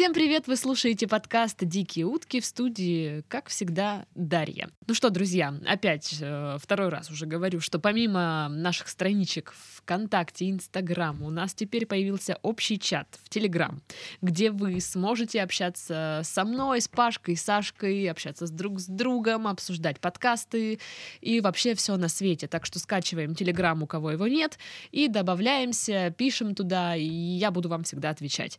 Всем 0.00 0.14
привет! 0.14 0.46
Вы 0.46 0.56
слушаете 0.56 1.06
подкаст 1.06 1.58
«Дикие 1.60 2.06
утки» 2.06 2.40
в 2.40 2.46
студии, 2.46 3.22
как 3.28 3.50
всегда, 3.50 4.06
Дарья. 4.14 4.70
Ну 4.86 4.94
что, 4.94 5.10
друзья, 5.10 5.54
опять 5.66 6.16
э, 6.22 6.56
второй 6.58 6.88
раз 6.88 7.10
уже 7.10 7.26
говорю, 7.26 7.60
что 7.60 7.78
помимо 7.78 8.48
наших 8.48 8.88
страничек 8.88 9.52
ВКонтакте 9.74 10.48
Инстаграм, 10.48 11.22
у 11.22 11.28
нас 11.28 11.52
теперь 11.52 11.84
появился 11.84 12.38
общий 12.40 12.78
чат 12.78 13.08
в 13.22 13.28
Телеграм, 13.28 13.82
где 14.22 14.50
вы 14.50 14.80
сможете 14.80 15.42
общаться 15.42 16.22
со 16.24 16.46
мной, 16.46 16.80
с 16.80 16.88
Пашкой, 16.88 17.36
Сашкой, 17.36 18.10
общаться 18.10 18.46
с 18.46 18.50
друг 18.50 18.80
с 18.80 18.86
другом, 18.86 19.46
обсуждать 19.46 20.00
подкасты 20.00 20.80
и 21.20 21.42
вообще 21.42 21.74
все 21.74 21.98
на 21.98 22.08
свете. 22.08 22.48
Так 22.48 22.64
что 22.64 22.78
скачиваем 22.78 23.34
Телеграм, 23.34 23.82
у 23.82 23.86
кого 23.86 24.12
его 24.12 24.26
нет, 24.26 24.58
и 24.92 25.08
добавляемся, 25.08 26.10
пишем 26.16 26.54
туда, 26.54 26.96
и 26.96 27.04
я 27.04 27.50
буду 27.50 27.68
вам 27.68 27.84
всегда 27.84 28.08
отвечать. 28.08 28.58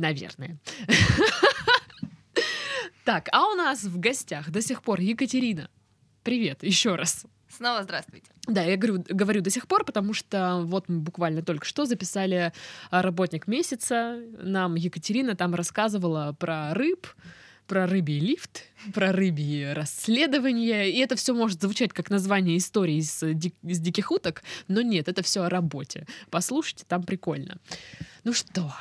Наверное. 0.00 0.56
Так, 3.04 3.28
а 3.32 3.48
у 3.48 3.54
нас 3.54 3.84
в 3.84 3.98
гостях 3.98 4.50
до 4.50 4.62
сих 4.62 4.82
пор 4.82 5.00
Екатерина. 5.00 5.68
Привет, 6.22 6.62
еще 6.62 6.94
раз. 6.94 7.26
Снова 7.48 7.82
здравствуйте. 7.82 8.30
Да, 8.46 8.62
я 8.62 8.76
говорю, 8.76 9.04
говорю 9.08 9.40
до 9.42 9.50
сих 9.50 9.66
пор, 9.66 9.84
потому 9.84 10.14
что 10.14 10.60
вот 10.64 10.88
мы 10.88 11.00
буквально 11.00 11.42
только 11.42 11.66
что 11.66 11.84
записали 11.84 12.52
а, 12.90 13.02
работник 13.02 13.46
месяца. 13.46 14.20
Нам 14.38 14.74
Екатерина 14.76 15.34
там 15.34 15.54
рассказывала 15.54 16.32
про 16.38 16.72
рыб, 16.72 17.06
про 17.66 17.86
рыбий 17.86 18.20
лифт, 18.20 18.64
про 18.94 19.12
рыбьи 19.12 19.64
расследования. 19.72 20.90
И 20.90 20.98
это 20.98 21.16
все 21.16 21.34
может 21.34 21.60
звучать 21.60 21.92
как 21.92 22.08
название 22.10 22.56
истории 22.56 22.96
из, 22.96 23.18
ди- 23.22 23.54
из 23.62 23.80
диких 23.80 24.10
уток, 24.12 24.42
но 24.68 24.80
нет, 24.80 25.08
это 25.08 25.22
все 25.22 25.42
о 25.42 25.48
работе. 25.50 26.06
Послушайте, 26.30 26.84
там 26.88 27.02
прикольно. 27.02 27.58
Ну 28.24 28.32
что, 28.32 28.72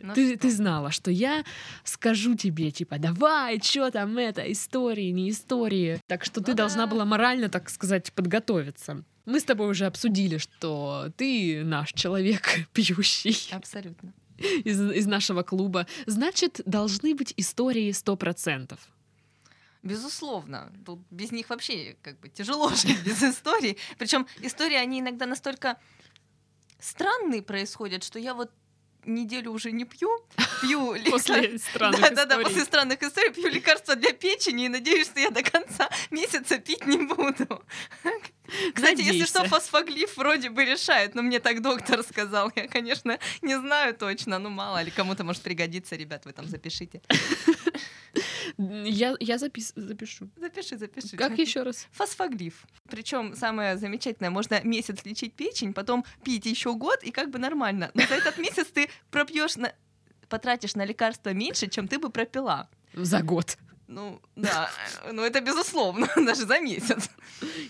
Ну 0.00 0.14
ты, 0.14 0.30
что? 0.30 0.38
ты 0.42 0.50
знала, 0.50 0.90
что 0.90 1.10
я 1.10 1.44
скажу 1.84 2.34
тебе, 2.34 2.70
типа, 2.70 2.98
давай, 2.98 3.60
что 3.60 3.90
там 3.90 4.16
это, 4.18 4.50
истории, 4.52 5.10
не 5.10 5.30
истории. 5.30 6.00
Так 6.06 6.24
что 6.24 6.40
ты 6.40 6.52
Ну 6.52 6.56
должна 6.56 6.86
да. 6.86 6.92
была 6.92 7.04
морально, 7.04 7.48
так 7.48 7.68
сказать, 7.70 8.12
подготовиться. 8.12 9.02
Мы 9.26 9.40
с 9.40 9.44
тобой 9.44 9.68
уже 9.68 9.86
обсудили, 9.86 10.38
что 10.38 11.12
ты 11.16 11.62
наш 11.64 11.92
человек 11.92 12.60
пьющий 12.72 13.52
Абсолютно. 13.52 14.12
из, 14.64 14.80
из 14.80 15.06
нашего 15.06 15.42
клуба. 15.42 15.86
Значит, 16.06 16.60
должны 16.64 17.14
быть 17.14 17.34
истории 17.36 17.90
сто 17.92 18.16
процентов. 18.16 18.78
Безусловно. 19.82 20.72
Тут 20.84 21.00
без 21.10 21.30
них 21.30 21.50
вообще 21.50 21.96
как 22.02 22.18
бы 22.20 22.28
тяжело 22.28 22.70
жить 22.74 23.02
без 23.04 23.22
историй. 23.22 23.76
Причем 23.98 24.26
истории, 24.40 24.76
они 24.76 25.00
иногда 25.00 25.26
настолько 25.26 25.76
странные 26.80 27.42
происходят, 27.42 28.02
что 28.04 28.18
я 28.18 28.34
вот 28.34 28.50
неделю 29.08 29.52
уже 29.52 29.72
не 29.72 29.84
пью, 29.84 30.08
пью 30.60 30.96
После 31.10 31.58
странных 31.58 32.00
историй. 32.00 32.44
после 32.44 32.64
странных 32.64 33.02
историй 33.02 33.32
пью 33.32 33.48
лекарства 33.48 33.96
для 33.96 34.12
печени 34.12 34.66
и 34.66 34.68
надеюсь, 34.68 35.06
что 35.06 35.20
я 35.20 35.30
до 35.30 35.42
конца 35.42 35.88
месяца 36.10 36.58
пить 36.58 36.86
не 36.86 36.98
буду. 36.98 37.62
Кстати, 38.74 39.02
если 39.02 39.26
что, 39.26 39.44
фосфоглиф 39.44 40.16
вроде 40.16 40.48
бы 40.48 40.64
решает, 40.64 41.14
но 41.14 41.22
мне 41.22 41.38
так 41.38 41.60
доктор 41.60 42.02
сказал. 42.02 42.50
Я, 42.56 42.66
конечно, 42.66 43.18
не 43.42 43.58
знаю 43.58 43.94
точно, 43.94 44.38
ну 44.38 44.48
мало 44.48 44.82
ли, 44.82 44.90
кому-то 44.90 45.24
может 45.24 45.42
пригодиться, 45.42 45.96
ребят, 45.96 46.24
вы 46.24 46.32
там 46.32 46.48
запишите. 46.48 47.02
Я, 48.56 49.16
я 49.20 49.38
запис, 49.38 49.72
запишу. 49.76 50.28
Запиши, 50.36 50.76
запиши. 50.78 51.16
Как 51.16 51.38
еще 51.38 51.62
раз? 51.62 51.86
Фосфоглиф. 51.92 52.64
Причем 52.88 53.34
самое 53.34 53.76
замечательное, 53.76 54.30
можно 54.30 54.60
месяц 54.62 55.04
лечить 55.04 55.34
печень, 55.34 55.72
потом 55.74 56.04
пить 56.24 56.46
еще 56.46 56.74
год, 56.74 57.02
и 57.02 57.10
как 57.10 57.30
бы 57.30 57.38
нормально. 57.38 57.90
Но 57.94 58.02
за 58.06 58.14
этот 58.14 58.38
месяц 58.38 58.66
ты 58.66 58.88
пропьешь 59.10 59.56
на 59.56 59.72
потратишь 60.28 60.74
на 60.74 60.84
лекарства 60.84 61.32
меньше, 61.32 61.68
чем 61.68 61.88
ты 61.88 61.98
бы 61.98 62.10
пропила. 62.10 62.68
За 62.94 63.22
год. 63.22 63.56
Ну, 63.86 64.20
да, 64.36 64.70
ну 65.12 65.22
это 65.22 65.40
безусловно, 65.40 66.08
даже 66.16 66.44
за 66.46 66.60
месяц. 66.60 67.08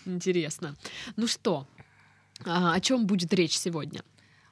Интересно. 0.05 0.77
Ну 1.15 1.29
что, 1.29 1.69
а, 2.45 2.75
о 2.75 2.81
чем 2.81 3.07
будет 3.07 3.33
речь 3.33 3.57
сегодня? 3.57 4.03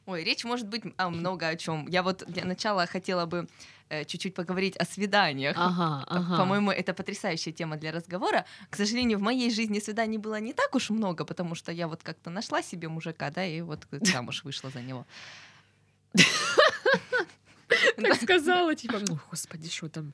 Ой, 0.06 0.22
речь 0.22 0.44
может 0.44 0.68
быть 0.68 0.84
о 0.96 1.10
много 1.10 1.48
о 1.48 1.56
чем. 1.56 1.88
Я 1.88 2.04
вот 2.04 2.22
для 2.28 2.44
начала 2.44 2.86
хотела 2.86 3.26
бы 3.26 3.38
э, 3.38 3.46
чуть-чуть 3.88 4.34
поговорить 4.34 4.76
о 4.76 4.84
свиданиях. 4.84 5.56
Ага, 5.58 6.04
ага. 6.08 6.36
По-моему, 6.36 6.70
это 6.70 6.94
потрясающая 6.94 7.52
тема 7.52 7.76
для 7.76 7.92
разговора. 7.92 8.44
К 8.70 8.76
сожалению, 8.76 9.18
в 9.18 9.22
моей 9.22 9.50
жизни 9.50 9.80
свиданий 9.80 10.18
было 10.18 10.40
не 10.40 10.52
так 10.52 10.74
уж 10.74 10.90
много, 10.90 11.24
потому 11.24 11.54
что 11.54 11.72
я 11.72 11.86
вот 11.88 12.02
как-то 12.02 12.30
нашла 12.30 12.62
себе 12.62 12.88
мужика, 12.88 13.30
да, 13.30 13.44
и 13.44 13.60
вот 13.60 13.86
замуж 14.00 14.44
вышла 14.44 14.70
за 14.70 14.82
него. 14.82 15.06
так 17.96 18.22
сказала, 18.22 18.74
типа, 18.74 18.98
ну, 19.08 19.18
господи, 19.30 19.68
что 19.68 19.88
там? 19.88 20.12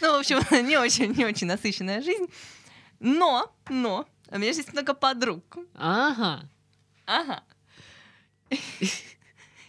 Ну, 0.00 0.16
в 0.16 0.20
общем, 0.20 0.38
не 0.66 0.76
очень, 0.76 1.12
не 1.12 1.24
очень 1.24 1.46
насыщенная 1.46 2.02
жизнь. 2.02 2.26
Но, 3.00 3.52
но, 3.68 4.06
у 4.30 4.38
меня 4.38 4.52
же 4.52 4.60
есть 4.60 4.72
много 4.72 4.94
подруг. 4.94 5.56
Ага. 5.74 6.48
Ага. 7.06 7.42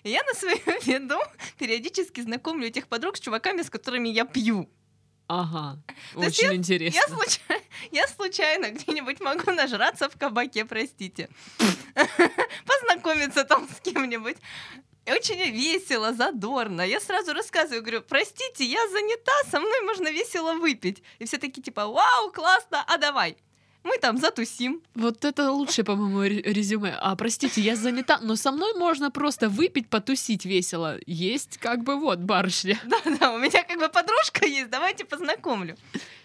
И 0.03 0.09
я 0.09 0.23
на 0.23 0.33
своем 0.33 0.79
виду 0.85 1.19
периодически 1.57 2.21
знакомлю 2.21 2.67
этих 2.67 2.87
подруг 2.87 3.17
с 3.17 3.19
чуваками, 3.19 3.61
с 3.61 3.69
которыми 3.69 4.09
я 4.09 4.25
пью. 4.25 4.69
Ага. 5.27 5.81
То 6.13 6.19
Очень 6.19 6.55
интересно. 6.55 6.97
Я, 6.99 7.15
случай- 7.15 7.41
я 7.91 8.07
случайно 8.07 8.71
где-нибудь 8.71 9.21
могу 9.21 9.51
нажраться 9.51 10.09
в 10.09 10.17
кабаке, 10.17 10.65
простите. 10.65 11.29
Познакомиться 12.65 13.45
там 13.45 13.67
с 13.69 13.79
кем-нибудь. 13.79 14.37
Очень 15.07 15.51
весело, 15.51 16.13
задорно. 16.13 16.81
Я 16.81 16.99
сразу 16.99 17.33
рассказываю, 17.33 17.81
говорю, 17.81 18.01
простите, 18.01 18.65
я 18.65 18.87
занята, 18.89 19.31
со 19.49 19.59
мной 19.59 19.81
можно 19.81 20.11
весело 20.11 20.53
выпить. 20.53 21.01
И 21.19 21.25
все 21.25 21.37
такие 21.37 21.61
типа, 21.63 21.87
вау, 21.87 22.31
классно, 22.31 22.83
а 22.87 22.97
давай. 22.97 23.37
Мы 23.83 23.97
там 23.97 24.17
затусим. 24.17 24.81
Вот 24.93 25.25
это 25.25 25.51
лучшее, 25.51 25.83
по-моему, 25.83 26.21
ре- 26.21 26.41
резюме. 26.41 26.95
А, 26.99 27.15
простите, 27.15 27.61
я 27.61 27.75
занята, 27.75 28.19
но 28.21 28.35
со 28.35 28.51
мной 28.51 28.73
можно 28.75 29.09
просто 29.09 29.49
выпить, 29.49 29.89
потусить 29.89 30.45
весело. 30.45 30.99
Есть 31.07 31.57
как 31.57 31.83
бы 31.83 31.95
вот 31.99 32.19
барышня. 32.19 32.79
Да-да, 32.85 33.33
у 33.33 33.39
меня 33.39 33.63
как 33.63 33.79
бы 33.79 33.89
подружка 33.89 34.45
есть, 34.45 34.69
давайте 34.69 35.03
познакомлю. 35.05 35.77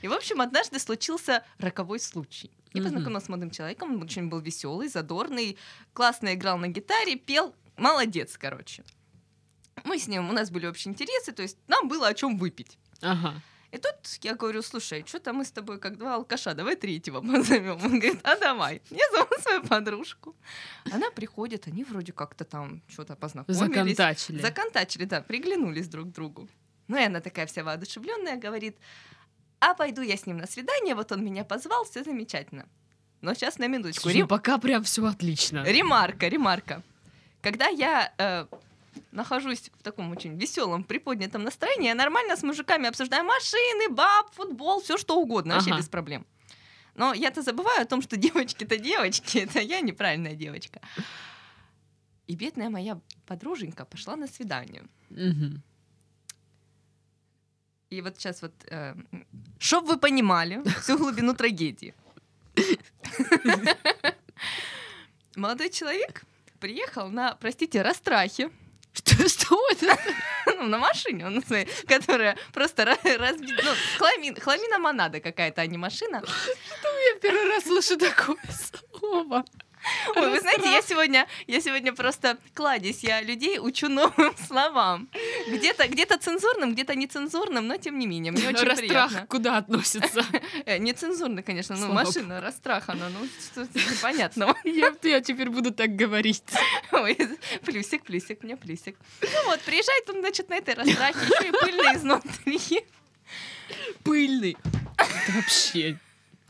И, 0.03 0.09
в 0.09 0.13
общем, 0.13 0.41
однажды 0.43 0.79
случился 0.79 1.45
роковой 1.59 1.99
случай. 1.99 2.51
Я 2.75 2.83
познакомилась 2.83 3.25
с 3.25 3.29
молодым 3.31 3.51
человеком, 3.51 3.95
он 3.95 4.03
очень 4.03 4.29
был 4.29 4.41
веселый, 4.41 4.89
задорный, 4.89 5.57
классно 5.95 6.35
играл 6.35 6.59
на 6.59 6.69
гитаре, 6.69 7.17
пел, 7.17 7.55
молодец, 7.79 8.37
короче. 8.37 8.85
Мы 9.85 9.99
с 9.99 10.07
ним, 10.09 10.29
у 10.29 10.33
нас 10.35 10.51
были 10.51 10.67
общие 10.67 10.93
интересы, 10.93 11.33
то 11.33 11.43
есть 11.43 11.57
нам 11.69 11.89
было 11.89 12.09
о 12.09 12.15
чем 12.15 12.37
выпить. 12.37 12.77
Ага. 13.01 13.41
И 13.73 13.79
тут 13.79 13.95
я 14.23 14.35
говорю, 14.35 14.63
слушай, 14.63 15.05
что-то 15.07 15.33
мы 15.33 15.45
с 15.45 15.51
тобой 15.51 15.79
как 15.79 15.99
два 15.99 16.15
алкаша, 16.15 16.55
давай 16.55 16.77
третьего 16.77 17.21
позовем. 17.33 17.79
Он 17.85 17.99
говорит, 17.99 18.21
а 18.23 18.37
давай. 18.37 18.81
Я 18.91 19.05
зову 19.13 19.31
свою 19.43 19.63
подружку. 19.63 20.35
Она 20.93 21.11
приходит, 21.11 21.67
они 21.67 21.85
вроде 21.85 22.13
как-то 22.13 22.45
там 22.45 22.83
что-то 22.89 23.17
познакомились. 23.17 23.97
Законтачили. 23.97 24.41
Законтачили, 24.43 25.05
да, 25.05 25.21
приглянулись 25.21 25.89
друг 25.89 26.09
к 26.09 26.13
другу. 26.13 26.49
Ну 26.89 26.97
и 26.97 27.03
она 27.03 27.21
такая 27.21 27.47
вся 27.47 27.65
воодушевленная 27.65 28.37
говорит, 28.37 28.77
а 29.59 29.75
пойду 29.75 30.03
я 30.03 30.17
с 30.17 30.27
ним 30.27 30.39
на 30.39 30.47
свидание, 30.47 30.95
вот 30.95 31.13
он 31.13 31.25
меня 31.25 31.45
позвал, 31.45 31.85
все 31.85 32.05
замечательно. 32.05 32.67
Но 33.21 33.35
сейчас 33.35 33.59
на 33.59 33.67
минуточку. 33.67 34.03
Слушай, 34.03 34.15
ну 34.17 34.21
Рем- 34.21 34.29
пока 34.29 34.59
прям 34.59 34.83
все 34.85 35.05
отлично. 35.05 35.65
Ремарка, 35.65 36.29
ремарка. 36.29 36.83
Когда 37.43 37.67
я 37.69 38.13
э, 38.19 38.47
нахожусь 39.17 39.71
в 39.79 39.83
таком 39.83 40.11
очень 40.13 40.39
веселом, 40.39 40.85
приподнятом 40.85 41.43
настроении, 41.43 41.89
я 41.89 41.95
нормально 41.95 42.37
с 42.37 42.43
мужиками 42.43 42.89
обсуждаю 42.89 43.25
машины, 43.25 43.89
баб, 43.89 44.33
футбол, 44.35 44.81
все 44.81 44.97
что 44.99 45.17
угодно, 45.17 45.55
вообще 45.55 45.71
Ага. 45.71 45.81
без 45.81 45.89
проблем. 45.89 46.27
Но 46.95 47.15
я-то 47.15 47.43
забываю 47.43 47.83
о 47.83 47.87
том, 47.87 48.03
что 48.03 48.17
девочки-то 48.17 48.77
девочки, 48.79 49.39
это 49.49 49.61
я 49.61 49.81
неправильная 49.81 50.35
девочка. 50.35 50.81
И 52.29 52.37
бедная 52.37 52.71
моя 52.71 53.01
подруженька 53.27 53.85
пошла 53.85 54.17
на 54.17 54.27
свидание. 54.27 54.83
И 57.91 58.01
вот 58.03 58.17
сейчас 58.19 58.43
вот, 58.43 58.53
чтобы 59.59 59.89
вы 59.89 59.97
понимали 59.99 60.63
всю 60.81 60.99
глубину 60.99 61.35
трагедии. 61.35 61.95
Молодой 65.37 65.71
человек 65.71 66.25
приехал 66.59 67.11
на, 67.11 67.35
простите, 67.37 67.83
растрахе, 67.83 68.51
Что, 68.97 69.29
что 69.29 69.69
это? 69.71 69.99
ну, 70.47 70.63
на 70.69 70.79
машине, 70.79 71.27
он 71.27 71.43
которая 71.87 72.37
просто 72.53 72.83
ра- 72.83 73.17
разбита, 73.19 73.63
ну, 73.63 73.71
хламин, 73.99 74.41
хламина 74.41 74.79
монада 74.79 75.21
какая-то, 75.21 75.61
а 75.63 75.67
не 75.67 75.77
машина. 75.79 76.23
Я 76.25 77.21
первый 77.21 77.49
раз 77.49 77.65
слышу 77.65 77.97
такое 77.99 78.37
слово. 78.93 79.45
Ой, 80.17 80.31
вы 80.31 80.41
знаете, 80.41 80.71
я 80.71 80.83
сегодня, 80.83 81.29
я 81.47 81.61
сегодня 81.61 81.93
просто 81.93 82.39
кладезь, 82.55 83.05
я 83.05 83.21
людей 83.21 83.59
учу 83.61 83.89
новым 83.89 84.37
словам. 84.47 85.09
Где-то 85.47 85.89
где 85.89 86.07
цензурным, 86.07 86.73
где-то 86.73 86.95
нецензурным, 86.95 87.67
но 87.67 87.77
тем 87.77 87.99
не 87.99 88.07
менее, 88.07 88.33
мне 88.33 88.49
очень 88.49 88.77
приятно. 88.77 89.27
куда 89.29 89.59
относится? 89.59 90.25
Э, 90.65 90.79
Нецензурно, 90.79 91.43
конечно, 91.43 91.77
ну, 91.77 91.87
Слава 91.87 91.95
машина 91.95 92.41
расстрахана, 92.41 93.09
ну, 93.11 93.27
что-то 93.27 93.79
непонятного. 93.79 94.57
Я, 94.65 94.93
я 95.03 95.21
теперь 95.21 95.51
буду 95.51 95.73
так 95.73 95.95
говорить. 95.95 96.43
Ой, 96.93 97.17
плюсик, 97.65 98.05
плюсик, 98.05 98.43
мне 98.43 98.57
плюсик. 98.57 98.97
Ну 99.21 99.45
вот, 99.47 99.61
приезжает 99.61 100.09
он, 100.11 100.21
значит, 100.21 100.49
на 100.49 100.55
этой 100.55 100.75
расстрахе, 100.75 101.19
еще 101.19 101.49
и 101.49 101.53
пыльный 101.53 101.97
изнутри. 101.97 102.87
Пыльный. 104.03 104.57
Это 104.97 105.33
вообще... 105.33 105.99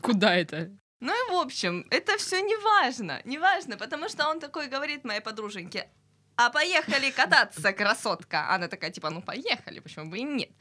Куда 0.01 0.35
это? 0.35 0.71
Ну 0.99 1.13
и 1.13 1.31
в 1.31 1.35
общем, 1.35 1.85
это 1.91 2.17
все 2.17 2.41
не 2.41 2.55
важно, 2.55 3.21
не 3.25 3.37
важно, 3.37 3.77
потому 3.77 4.09
что 4.09 4.27
он 4.29 4.39
такой 4.39 4.67
говорит 4.67 5.03
моей 5.03 5.21
подруженьке, 5.21 5.89
а 6.37 6.49
поехали 6.49 7.11
кататься, 7.11 7.73
красотка. 7.73 8.53
Она 8.53 8.67
такая, 8.67 8.91
типа, 8.91 9.09
ну 9.09 9.21
поехали, 9.21 9.79
почему 9.79 10.09
бы 10.09 10.19
и 10.19 10.23
нет. 10.23 10.51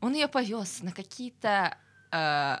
Он 0.00 0.14
ее 0.14 0.28
повез 0.28 0.82
на 0.82 0.92
какие-то 0.92 1.76
э, 2.12 2.58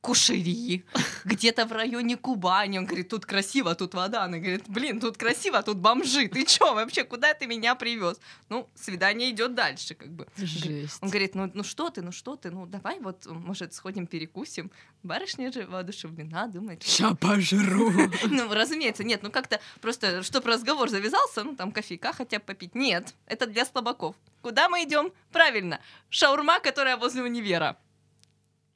кушери, 0.00 0.84
где-то 1.24 1.66
в 1.66 1.72
районе 1.72 2.16
Кубани. 2.16 2.78
Он 2.78 2.86
говорит, 2.86 3.08
тут 3.08 3.26
красиво, 3.26 3.74
тут 3.74 3.94
вода. 3.94 4.24
Она 4.24 4.38
говорит, 4.38 4.64
блин, 4.68 5.00
тут 5.00 5.16
красиво, 5.16 5.62
тут 5.62 5.78
бомжи. 5.78 6.28
Ты 6.28 6.44
чё 6.44 6.74
вообще, 6.74 7.04
куда 7.04 7.34
ты 7.34 7.46
меня 7.46 7.74
привез? 7.74 8.18
Ну, 8.48 8.68
свидание 8.74 9.30
идет 9.30 9.54
дальше, 9.54 9.94
как 9.94 10.10
бы. 10.10 10.26
Жесть. 10.36 10.98
Он 11.00 11.08
говорит, 11.10 11.34
ну, 11.34 11.50
ну 11.54 11.62
что 11.62 11.90
ты, 11.90 12.02
ну 12.02 12.12
что 12.12 12.36
ты, 12.36 12.50
ну 12.50 12.66
давай 12.66 12.98
вот, 13.00 13.26
может, 13.26 13.74
сходим 13.74 14.06
перекусим. 14.06 14.70
Барышня 15.02 15.52
же 15.52 15.66
воодушевлена, 15.66 16.46
думает, 16.46 16.82
Ща 16.82 17.14
пожру. 17.14 17.92
ну, 18.30 18.52
разумеется, 18.52 19.04
нет, 19.04 19.22
ну 19.22 19.30
как-то 19.30 19.60
просто, 19.80 20.22
чтобы 20.22 20.48
разговор 20.48 20.88
завязался, 20.88 21.44
ну 21.44 21.56
там 21.56 21.72
кофейка 21.72 22.12
хотя 22.12 22.38
бы 22.38 22.44
попить. 22.44 22.74
Нет, 22.74 23.14
это 23.26 23.46
для 23.46 23.64
слабаков. 23.64 24.16
Куда 24.42 24.68
мы 24.68 24.84
идем? 24.84 25.12
Правильно, 25.32 25.80
шаурма, 26.08 26.60
которая 26.60 26.96
возле 26.96 27.22
универа. 27.22 27.76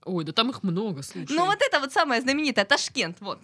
Ой, 0.05 0.25
да 0.25 0.33
там 0.33 0.51
их 0.51 0.62
много, 0.62 1.03
слушай. 1.03 1.33
Ну 1.35 1.47
вот 1.47 1.59
это 1.61 1.81
вот 1.81 1.93
самое 1.93 2.21
знаменитое, 2.21 2.65
Ташкент, 2.65 3.17
вот. 3.21 3.39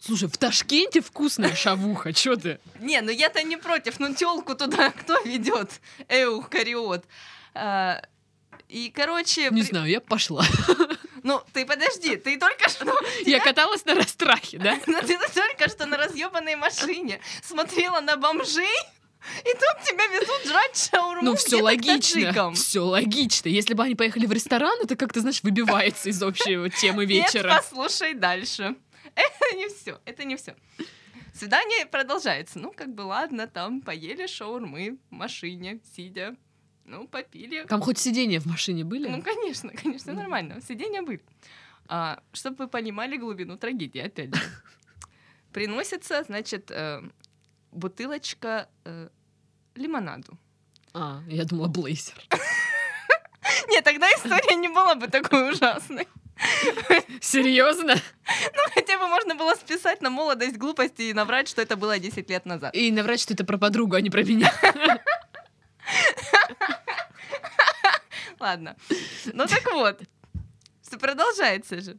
Слушай, 0.00 0.28
в 0.28 0.36
Ташкенте 0.36 1.00
вкусная 1.00 1.54
шавуха, 1.54 2.12
чё 2.14 2.36
ты? 2.36 2.58
Не, 2.80 3.00
ну 3.02 3.10
я-то 3.10 3.42
не 3.42 3.56
против, 3.56 4.00
ну 4.00 4.14
телку 4.14 4.54
туда 4.54 4.90
кто 4.98 5.20
ведет? 5.22 5.70
Эух, 6.08 6.48
кариот. 6.48 7.04
А, 7.54 8.02
и, 8.68 8.90
короче, 8.90 9.44
Не 9.50 9.60
при- 9.62 9.68
знаю, 9.68 9.86
я 9.88 10.00
пошла. 10.00 10.44
ну 11.22 11.40
ты 11.52 11.64
подожди, 11.66 12.16
ты 12.16 12.38
только 12.38 12.68
что 12.68 12.92
Я 13.24 13.38
каталась 13.38 13.84
на 13.84 13.94
расстрахе, 13.94 14.58
да? 14.58 14.78
Но 14.86 15.00
ты 15.02 15.16
только 15.18 15.68
что 15.70 15.86
на 15.86 15.96
разъебанной 15.96 16.56
машине 16.56 17.20
смотрела 17.42 18.00
на 18.00 18.16
бомжей, 18.16 18.66
и 19.40 19.52
тут 19.52 19.84
тебя 19.84 20.06
везут 20.06 20.46
жрать 20.46 20.90
шаурму 20.90 21.22
Ну, 21.22 21.36
все 21.36 21.62
логично. 21.62 22.52
Все 22.52 22.80
логично. 22.80 23.48
Если 23.48 23.74
бы 23.74 23.84
они 23.84 23.94
поехали 23.94 24.26
в 24.26 24.32
ресторан, 24.32 24.76
это 24.82 24.96
как-то, 24.96 25.20
знаешь, 25.20 25.42
выбивается 25.42 26.08
из 26.08 26.22
общей 26.22 26.70
темы 26.80 27.06
Нет, 27.06 27.32
вечера. 27.34 27.56
послушай 27.56 28.14
дальше. 28.14 28.76
Это 29.14 29.56
не 29.56 29.68
все, 29.68 30.00
это 30.06 30.24
не 30.24 30.36
все. 30.36 30.56
Свидание 31.34 31.84
продолжается. 31.86 32.58
Ну, 32.58 32.72
как 32.72 32.94
бы 32.94 33.02
ладно, 33.02 33.46
там 33.46 33.82
поели 33.82 34.26
шаурмы 34.26 34.98
в 35.10 35.12
машине, 35.12 35.80
сидя. 35.94 36.34
Ну, 36.84 37.06
попили. 37.06 37.64
Там 37.64 37.80
хоть 37.80 37.98
сиденья 37.98 38.40
в 38.40 38.46
машине 38.46 38.84
были? 38.84 39.08
Ну, 39.08 39.22
конечно, 39.22 39.70
конечно, 39.70 40.12
нормально. 40.12 40.60
Сиденья 40.66 41.02
были. 41.02 41.20
А, 41.88 42.22
чтобы 42.32 42.64
вы 42.64 42.68
понимали 42.68 43.16
глубину 43.16 43.56
трагедии, 43.56 44.00
опять 44.00 44.34
же. 44.34 44.42
Приносится, 45.52 46.22
значит, 46.24 46.70
э, 46.70 47.02
бутылочка 47.72 48.68
э, 48.84 49.08
лимонаду. 49.74 50.38
А, 50.94 51.22
я 51.28 51.44
думала, 51.44 51.68
блейзер. 51.68 52.14
Нет, 53.68 53.84
тогда 53.84 54.08
история 54.10 54.54
не 54.56 54.68
была 54.68 54.94
бы 54.94 55.08
такой 55.08 55.50
ужасной. 55.50 56.06
Серьезно? 57.20 57.94
Хотя 58.74 58.98
бы 58.98 59.06
можно 59.08 59.34
было 59.34 59.54
списать 59.54 60.02
на 60.02 60.10
молодость, 60.10 60.56
глупость 60.56 61.00
и 61.00 61.12
наврать, 61.12 61.48
что 61.48 61.62
это 61.62 61.76
было 61.76 61.98
10 61.98 62.28
лет 62.30 62.46
назад. 62.46 62.74
И 62.74 62.90
наврать, 62.90 63.20
что 63.20 63.34
это 63.34 63.44
про 63.44 63.58
подругу, 63.58 63.96
а 63.96 64.00
не 64.00 64.10
про 64.10 64.22
меня. 64.22 64.52
Ладно. 68.40 68.76
Ну 69.32 69.46
так 69.46 69.64
вот, 69.72 70.00
всё 70.82 70.98
продолжается 70.98 71.80
же. 71.80 71.96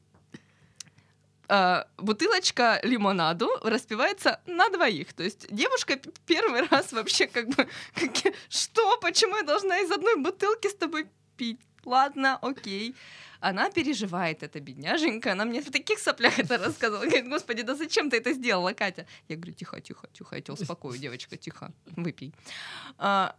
А, 1.56 1.86
бутылочка 1.98 2.80
лимонаду 2.82 3.48
распивается 3.62 4.42
на 4.48 4.70
двоих. 4.70 5.14
То 5.14 5.22
есть 5.22 5.46
девушка 5.56 6.00
первый 6.26 6.68
раз 6.72 6.92
вообще 6.92 7.28
как 7.28 7.48
бы... 7.50 7.68
как- 7.94 8.34
что? 8.50 8.98
Почему 8.98 9.36
я 9.38 9.44
должна 9.44 9.78
из 9.82 9.92
одной 9.92 10.16
бутылки 10.16 10.68
с 10.68 10.74
тобой 10.74 11.06
пить? 11.38 11.60
Ладно, 11.86 12.40
окей. 12.42 12.96
Она 13.40 13.70
переживает, 13.70 14.42
эта 14.42 14.60
бедняженька. 14.62 15.34
Она 15.34 15.46
мне 15.46 15.62
в 15.62 15.70
таких 15.70 16.00
соплях 16.00 16.40
это 16.40 16.58
рассказывала. 16.58 17.06
Говорит, 17.06 17.30
господи, 17.30 17.62
да 17.62 17.76
зачем 17.76 18.10
ты 18.10 18.18
это 18.18 18.34
сделала, 18.34 18.74
Катя? 18.74 19.06
Я 19.28 19.36
говорю, 19.36 19.54
тихо, 19.54 19.80
тихо, 19.80 20.08
тихо, 20.12 20.36
я 20.36 20.42
тебя 20.42 20.54
успокою, 20.56 20.98
девочка, 20.98 21.38
тихо, 21.38 21.72
выпей. 21.96 22.34
А, 22.98 23.36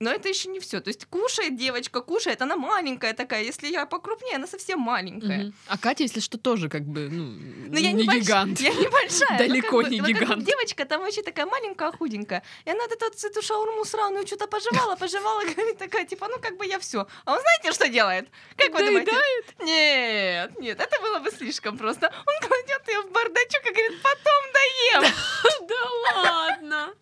но 0.00 0.10
это 0.12 0.28
еще 0.28 0.48
не 0.48 0.60
все. 0.60 0.80
То 0.80 0.88
есть 0.90 1.06
кушает 1.06 1.56
девочка, 1.56 2.00
кушает, 2.00 2.40
она 2.40 2.56
маленькая 2.56 3.14
такая. 3.14 3.42
Если 3.42 3.66
я 3.66 3.84
покрупнее, 3.84 4.36
она 4.36 4.46
совсем 4.46 4.78
маленькая. 4.78 5.38
Мгм. 5.46 5.54
А 5.66 5.76
Катя, 5.76 6.04
если 6.04 6.20
что, 6.20 6.38
тоже 6.38 6.68
как 6.68 6.82
бы, 6.82 7.08
ну, 7.10 7.36
Но 7.68 7.78
я 7.78 7.90
не 7.90 8.06
небольш- 8.06 8.20
гигант. 8.20 8.60
Я 8.60 8.70
небольшая. 8.70 9.38
Далеко 9.38 9.82
не 9.82 9.98
гигант. 9.98 10.44
девочка 10.44 10.84
там 10.84 11.00
вообще 11.00 11.22
такая 11.22 11.46
маленькая, 11.46 11.90
худенькая. 11.90 12.44
И 12.64 12.70
она 12.70 12.84
эту 12.84 13.42
шаурму 13.42 13.84
сраную 13.84 14.24
что-то 14.26 14.46
пожевала, 14.46 14.94
пожевала, 14.94 15.40
говорит 15.56 15.78
такая, 15.78 16.04
типа, 16.04 16.28
ну 16.28 16.38
как 16.38 16.56
бы 16.56 16.66
я 16.66 16.78
все. 16.78 17.08
А 17.24 17.32
он 17.32 17.40
знаете, 17.40 17.72
что 17.72 17.88
делает? 17.88 18.28
Как 18.56 18.72
вы 18.72 18.86
думаете? 18.86 19.12
Нет, 19.60 20.60
нет, 20.60 20.80
это 20.80 21.00
было 21.02 21.18
бы 21.18 21.30
слишком 21.32 21.76
просто. 21.76 22.06
Он 22.06 22.48
кладет 22.48 22.88
ее 22.88 23.00
в 23.02 23.10
бардачок 23.10 23.66
и 23.66 23.70
говорит, 23.70 24.02
потом 24.02 24.42
доем. 24.54 25.12
Да 25.68 26.20
ладно. 26.22 26.94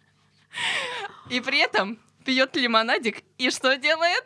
И 1.28 1.40
при 1.40 1.58
этом 1.58 1.98
пьет 2.26 2.55
лимонадик. 2.56 3.23
И 3.38 3.50
что 3.50 3.76
делает? 3.76 4.25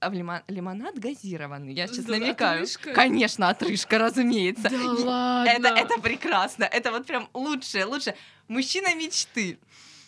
А 0.00 0.10
в 0.10 0.12
лимон- 0.12 0.42
лимонад 0.48 0.98
газированный, 0.98 1.72
я 1.72 1.86
сейчас 1.86 2.04
Да, 2.04 2.12
намекаю. 2.18 2.64
отрыжка. 2.64 2.92
Конечно, 2.92 3.48
отрыжка, 3.48 3.98
разумеется. 3.98 4.68
Да 4.68 4.76
ладно. 4.82 5.48
Это, 5.48 5.68
это 5.68 6.00
прекрасно. 6.00 6.64
Это 6.64 6.90
вот 6.90 7.06
прям 7.06 7.30
лучшее, 7.32 7.86
лучшее. 7.86 8.14
Мужчина 8.48 8.94
мечты. 8.94 9.58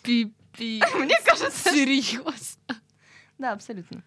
Пипи. 0.03 0.83
Мне 0.93 1.19
кажется, 1.25 1.71
Серьезно. 1.71 2.81
Да, 3.39 3.53
абсолютно. 3.53 4.03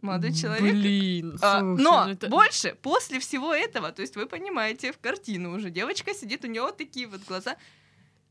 Молодой 0.00 0.32
человек. 0.34 0.62
Блин. 0.62 1.38
А, 1.42 1.60
слушай, 1.60 1.82
но 1.82 2.04
ну 2.06 2.12
это- 2.12 2.28
больше, 2.28 2.74
после 2.80 3.18
всего 3.20 3.54
этого, 3.54 3.90
то 3.92 4.00
есть 4.02 4.16
вы 4.16 4.26
понимаете, 4.26 4.92
в 4.92 4.98
картину 4.98 5.54
уже 5.54 5.70
девочка 5.70 6.14
сидит, 6.14 6.44
у 6.44 6.48
нее 6.48 6.62
вот 6.62 6.76
такие 6.78 7.06
вот 7.06 7.22
глаза, 7.24 7.56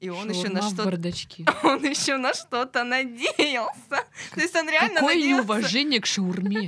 и 0.04 0.10
он 0.10 0.30
еще 0.30 0.50
на 0.50 0.62
Шаурма 0.62 0.70
в 0.70 0.74
что 0.74 0.84
бардачке. 0.84 1.46
он 1.64 1.84
еще 1.86 2.18
на 2.18 2.34
что-то 2.34 2.84
надеялся. 2.84 4.04
То 4.36 4.42
есть 4.42 4.54
он 4.56 4.70
реально 4.70 4.96
Какое 4.96 5.16
надеялся. 5.16 5.42
неуважение 5.44 6.02
к 6.02 6.06
шаурме. 6.06 6.68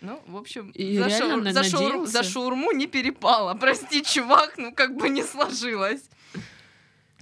Ну, 0.00 0.22
в 0.26 0.36
общем, 0.36 0.70
И 0.70 0.96
за, 0.96 1.08
шаур- 1.08 1.52
за 1.52 1.60
надеялся? 1.62 2.12
за 2.12 2.22
шаурму 2.22 2.72
не 2.72 2.86
перепало. 2.86 3.54
Прости, 3.54 4.02
чувак, 4.02 4.54
ну 4.56 4.72
как 4.72 4.96
бы 4.96 5.10
не 5.10 5.22
сложилось. 5.22 6.02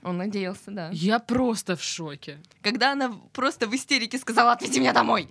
Он 0.04 0.16
надеялся, 0.16 0.70
да. 0.70 0.90
Я 0.92 1.18
просто 1.18 1.74
в 1.74 1.82
шоке. 1.82 2.38
Когда 2.62 2.92
она 2.92 3.12
просто 3.32 3.66
в 3.66 3.74
истерике 3.74 4.16
сказала, 4.18 4.52
отвези 4.52 4.78
меня 4.78 4.92
домой. 4.92 5.28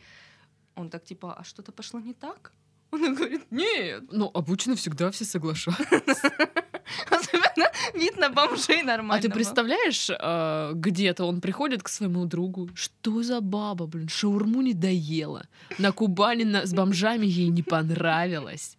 Он 0.76 0.90
так 0.90 1.06
типа, 1.06 1.34
а 1.40 1.44
что-то 1.46 1.72
пошло 1.72 2.02
не 2.02 2.14
так? 2.14 2.52
Он 2.92 3.16
говорит, 3.16 3.46
нет. 3.50 4.04
Ну, 4.12 4.30
обычно 4.34 4.76
всегда 4.76 5.10
все 5.12 5.24
соглашаются. 5.24 6.32
Особенно 7.10 7.70
вид 7.94 8.18
на 8.18 8.30
бомжей 8.30 8.84
нормально. 8.84 9.16
А 9.16 9.22
ты 9.22 9.30
представляешь, 9.30 10.10
э, 10.10 10.72
где-то 10.74 11.26
он 11.26 11.42
приходит 11.42 11.84
к 11.84 11.90
своему 11.90 12.26
другу. 12.26 12.70
Что 12.76 13.24
за 13.24 13.42
баба, 13.42 13.88
блин, 13.88 14.08
шаурму 14.10 14.62
не 14.62 14.74
доела. 14.74 15.46
На 15.78 15.92
Кубани 15.92 16.44
с 16.66 16.74
бомжами 16.74 17.26
ей 17.26 17.50
не 17.50 17.64
понравилось. 17.64 18.78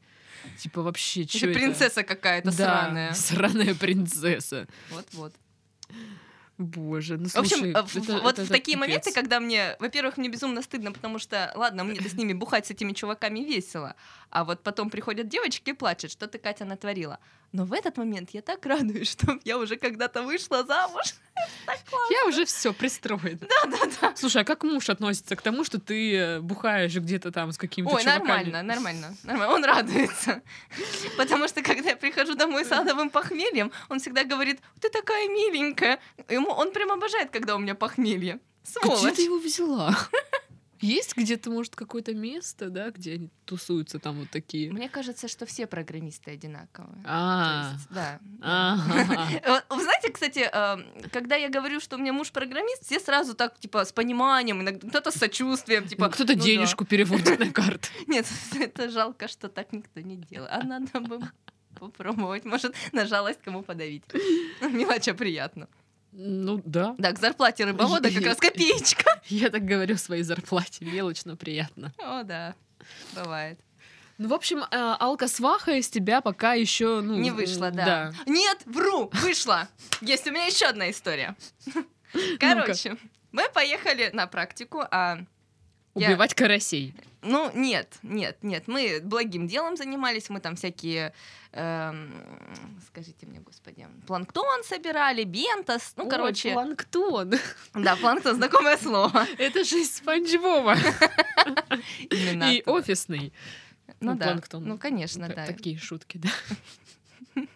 Типа 0.58 0.82
вообще, 0.82 1.22
Это 1.22 1.36
что 1.38 1.46
это? 1.48 1.58
принцесса 1.58 2.02
какая-то 2.02 2.50
Да, 2.50 2.52
сраная. 2.84 3.12
сраная 3.14 3.74
принцесса. 3.74 4.66
Вот-вот. 4.90 5.34
Боже, 6.56 7.18
ну 7.18 7.28
В 7.28 7.36
общем, 7.36 7.56
слушай, 7.58 7.70
э, 7.72 7.82
в- 7.82 7.96
это- 7.96 8.12
вот 8.20 8.34
это- 8.34 8.42
в 8.42 8.44
это 8.44 8.48
такие 8.48 8.76
пипец. 8.76 8.88
моменты, 8.88 9.12
когда 9.12 9.38
мне, 9.38 9.76
во-первых, 9.78 10.16
мне 10.16 10.28
безумно 10.28 10.60
стыдно, 10.62 10.90
потому 10.90 11.20
что, 11.20 11.52
ладно, 11.54 11.84
мне 11.84 12.00
с 12.00 12.14
ними 12.14 12.32
бухать 12.32 12.66
с 12.66 12.70
этими 12.72 12.92
чуваками 12.94 13.40
весело, 13.40 13.94
а 14.30 14.42
вот 14.44 14.62
потом 14.64 14.90
приходят 14.90 15.28
девочки 15.28 15.70
и 15.70 15.72
плачут, 15.72 16.10
что 16.10 16.26
ты, 16.26 16.38
Катя, 16.38 16.64
натворила. 16.64 17.20
Но 17.52 17.64
в 17.64 17.72
этот 17.72 17.96
момент 17.96 18.30
я 18.32 18.42
так 18.42 18.64
радуюсь, 18.66 19.10
что 19.12 19.38
я 19.44 19.58
уже 19.58 19.76
когда-то 19.76 20.22
вышла 20.22 20.64
замуж. 20.64 21.14
Я 22.10 22.26
уже 22.26 22.44
все 22.44 22.72
пристроена. 22.72 23.38
Да-да-да. 23.38 24.12
Слушай, 24.16 24.42
а 24.42 24.44
как 24.44 24.64
муж 24.64 24.90
относится 24.90 25.36
к 25.36 25.42
тому, 25.42 25.62
что 25.62 25.78
ты 25.78 26.16
э, 26.16 26.40
бухаешь 26.40 26.96
где-то 26.96 27.30
там 27.30 27.52
с 27.52 27.58
какими-то 27.58 27.94
Ой, 27.94 28.02
нормально, 28.02 28.62
нормально, 28.64 29.14
нормально. 29.22 29.54
Он 29.54 29.64
радуется. 29.64 30.42
Потому 31.16 31.46
что, 31.46 31.62
когда 31.62 31.90
я 31.90 31.96
прихожу 31.96 32.34
домой 32.34 32.64
с 32.64 32.72
адовым 32.72 33.08
похмельем, 33.08 33.70
он 33.88 34.00
всегда 34.00 34.24
говорит, 34.24 34.60
ты 34.80 34.90
такая 34.90 35.28
миленькая. 35.28 36.00
Ему, 36.28 36.50
он 36.50 36.72
прям 36.72 36.90
обожает, 36.90 37.30
когда 37.30 37.54
у 37.54 37.60
меня 37.60 37.76
похмелье. 37.76 38.40
Где 38.64 38.80
Сволочь. 38.80 39.14
ты 39.14 39.22
его 39.22 39.38
взяла? 39.38 39.96
Есть 40.80 41.16
где-то, 41.16 41.50
может, 41.50 41.74
какое-то 41.74 42.14
место, 42.14 42.70
да, 42.70 42.90
где 42.90 43.14
они 43.14 43.30
тусуются 43.44 43.98
там 43.98 44.20
вот 44.20 44.30
такие? 44.30 44.70
Мне 44.72 44.88
кажется, 44.88 45.28
что 45.28 45.46
все 45.46 45.66
программисты 45.66 46.30
одинаковые. 46.32 47.02
А, 47.04 47.72
да. 47.90 48.20
Вы 49.70 49.82
знаете, 49.82 50.10
кстати, 50.10 50.48
э, 50.50 51.08
когда 51.10 51.36
я 51.36 51.48
говорю, 51.48 51.80
что 51.80 51.96
у 51.96 51.98
меня 51.98 52.12
муж 52.12 52.30
программист, 52.30 52.84
все 52.84 53.00
сразу 53.00 53.34
так, 53.34 53.58
типа, 53.58 53.84
с 53.84 53.92
пониманием, 53.92 54.62
иногда 54.62 54.88
кто-то 54.88 55.10
с 55.10 55.14
сочувствием, 55.14 55.86
типа... 55.86 56.06
Ну, 56.06 56.10
Кто-то 56.12 56.34
ну 56.36 56.42
денежку 56.42 56.84
переводит 56.84 57.38
на 57.38 57.52
карту. 57.52 57.88
Нет, 58.06 58.26
это 58.54 58.90
жалко, 58.90 59.28
что 59.28 59.48
так 59.48 59.72
никто 59.72 60.00
не 60.00 60.16
делает. 60.16 60.52
А 60.52 60.62
надо 60.64 61.00
бы 61.00 61.20
попробовать, 61.78 62.44
может, 62.44 62.74
на 62.92 63.06
жалость 63.06 63.40
кому 63.44 63.62
подавить. 63.62 64.04
Мелочь, 64.60 65.08
а 65.08 65.14
приятно. 65.14 65.68
Ну 66.12 66.60
да. 66.64 66.94
Да, 66.98 67.12
к 67.12 67.18
зарплате 67.18 67.64
рыбовода 67.64 68.10
как 68.10 68.22
раз 68.22 68.38
копеечка. 68.38 69.20
Я 69.26 69.50
так 69.50 69.64
говорю 69.64 69.94
о 69.94 69.98
своей 69.98 70.22
зарплате. 70.22 70.84
Мелочь, 70.84 71.24
но 71.24 71.36
приятно. 71.36 71.92
О, 71.98 72.22
да, 72.22 72.54
бывает. 73.14 73.58
Ну, 74.18 74.28
в 74.28 74.34
общем, 74.34 74.64
э, 74.64 74.66
алка-сваха 74.72 75.72
из 75.72 75.88
тебя 75.88 76.20
пока 76.20 76.54
еще 76.54 77.00
ну, 77.00 77.16
Не 77.16 77.30
вышла, 77.30 77.66
м, 77.66 77.76
да. 77.76 78.12
Нет, 78.26 78.62
вру, 78.64 79.10
вышла. 79.12 79.68
Есть 80.00 80.26
у 80.26 80.32
меня 80.32 80.46
еще 80.46 80.66
одна 80.66 80.90
история. 80.90 81.36
Короче, 82.40 82.96
мы 83.30 83.48
поехали 83.54 84.10
на 84.12 84.26
практику, 84.26 84.82
а 84.90 85.20
Я- 85.98 86.08
Убивать 86.08 86.34
карасей. 86.34 86.94
Ну, 87.22 87.50
нет, 87.52 87.98
нет, 88.02 88.38
нет. 88.42 88.68
Мы 88.68 89.00
благим 89.02 89.48
делом 89.48 89.76
занимались, 89.76 90.28
мы 90.30 90.38
там 90.40 90.54
всякие, 90.54 91.12
эм, 91.52 92.12
скажите 92.86 93.26
мне, 93.26 93.40
господи, 93.40 93.86
планктон 94.06 94.62
собирали, 94.62 95.24
бентос, 95.24 95.94
ну, 95.96 96.04
Ой, 96.04 96.10
короче, 96.10 96.52
планктон. 96.52 97.34
да, 97.74 97.96
планктон, 97.96 98.36
знакомое 98.36 98.76
слово. 98.78 99.26
Это 99.36 99.64
же 99.64 99.80
из 99.80 99.96
Спанч 99.96 100.32
Боба. 100.36 100.76
И 102.10 102.62
офисный. 102.66 103.32
Ну, 104.00 104.12
ну, 104.12 104.16
да, 104.18 104.26
планктон. 104.26 104.64
ну, 104.64 104.78
конечно, 104.78 105.28
да. 105.28 105.44
Такие 105.46 105.76
шутки, 105.76 106.18
да. 106.18 106.30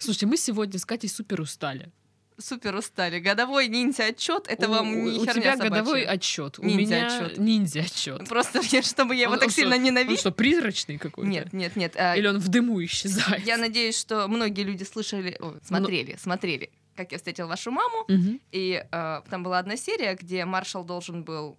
Слушайте, 0.00 0.26
мы 0.26 0.36
сегодня 0.36 0.78
с 0.80 0.84
Катей 0.84 1.08
супер 1.08 1.40
устали. 1.40 1.90
Супер 2.38 2.74
устали. 2.74 3.18
Годовой 3.20 3.68
ниндзя 3.68 4.06
отчет, 4.06 4.46
это 4.48 4.68
вам 4.68 4.88
у, 4.92 4.94
не 5.10 5.18
у 5.18 5.24
херня 5.24 5.32
тебя 5.32 5.52
собачья. 5.56 5.70
годовой 5.70 6.04
отчет. 6.04 6.58
У 6.58 6.64
Ниндзя 6.64 6.94
меня 6.96 7.06
отчет. 7.06 7.38
ниндзя 7.38 7.80
отчет. 7.80 8.28
Просто 8.28 8.62
чтобы 8.82 9.14
я 9.14 9.22
его 9.24 9.32
Он- 9.34 9.38
так 9.38 9.48
он 9.48 9.52
сильно 9.54 9.72
что, 9.74 9.78
Он 9.80 9.84
ненавидела. 9.84 10.18
что, 10.18 10.32
призрачный 10.32 10.98
какой-то? 10.98 11.30
Нет, 11.30 11.52
нет, 11.52 11.76
нет. 11.76 11.94
а, 11.96 12.16
Или 12.16 12.26
он 12.26 12.38
в 12.38 12.48
дыму 12.48 12.82
исчезает? 12.84 13.46
Я 13.46 13.56
надеюсь, 13.58 13.98
что 13.98 14.26
многие 14.28 14.62
люди 14.62 14.84
слышали, 14.84 15.36
о, 15.40 15.58
смотрели, 15.64 16.16
смотрели, 16.20 16.70
как 16.96 17.12
я 17.12 17.18
встретил 17.18 17.48
вашу 17.48 17.70
маму. 17.70 18.04
Мгм. 18.08 18.40
И 18.50 18.84
э, 18.90 19.20
там 19.30 19.42
была 19.42 19.58
одна 19.58 19.76
серия, 19.76 20.14
где 20.20 20.44
маршал 20.44 20.84
должен 20.84 21.22
был 21.24 21.56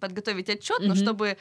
подготовить 0.00 0.48
отчет, 0.50 0.80
но 0.80 0.94
Мгм. 0.94 0.96
чтобы 0.96 1.36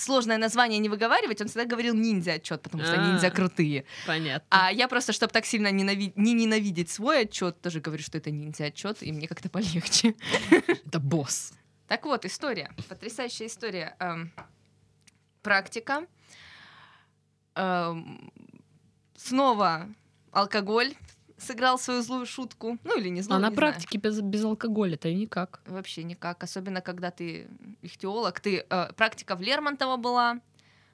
сложное 0.00 0.38
название 0.38 0.78
не 0.78 0.88
выговаривать, 0.88 1.40
он 1.40 1.48
всегда 1.48 1.64
говорил 1.64 1.94
ниндзя 1.94 2.34
отчет, 2.34 2.62
потому 2.62 2.82
что 2.84 2.94
А. 2.94 3.06
ниндзя 3.10 3.30
крутые. 3.30 3.84
Понятно. 4.06 4.46
А 4.50 4.72
я 4.72 4.88
просто, 4.88 5.12
чтобы 5.12 5.32
так 5.32 5.44
сильно 5.46 5.72
ненави- 5.72 6.12
не 6.16 6.32
ненавидеть 6.34 6.90
свой 6.90 7.22
отчет, 7.22 7.60
тоже 7.60 7.80
говорю, 7.80 8.02
что 8.02 8.18
это 8.18 8.30
ниндзя 8.30 8.66
отчет, 8.66 9.02
и 9.02 9.12
мне 9.12 9.26
как-то 9.28 9.48
полегче. 9.50 10.14
Это 10.86 11.00
босс. 11.00 11.52
Так 11.86 12.04
вот, 12.04 12.24
история. 12.24 12.70
Потрясающая 12.88 13.46
история. 13.46 13.96
Эм, 13.98 14.30
практика. 15.42 16.06
Эм, 17.54 18.30
снова 19.16 19.88
алкоголь 20.32 20.94
сыграл 21.38 21.78
свою 21.78 22.02
злую 22.02 22.26
шутку. 22.26 22.78
Ну 22.84 22.98
или 22.98 23.08
не 23.08 23.22
злую, 23.22 23.36
а 23.36 23.40
на 23.40 23.46
знаю. 23.48 23.56
практике 23.56 23.98
без, 23.98 24.20
без 24.20 24.44
алкоголя-то 24.44 25.12
никак. 25.12 25.60
Вообще 25.66 26.04
никак. 26.04 26.42
Особенно, 26.42 26.80
когда 26.80 27.10
ты 27.10 27.48
ихтиолог. 27.82 28.40
Ты, 28.40 28.66
э, 28.68 28.92
практика 28.94 29.36
в 29.36 29.40
Лермонтово 29.40 29.96
была. 29.96 30.40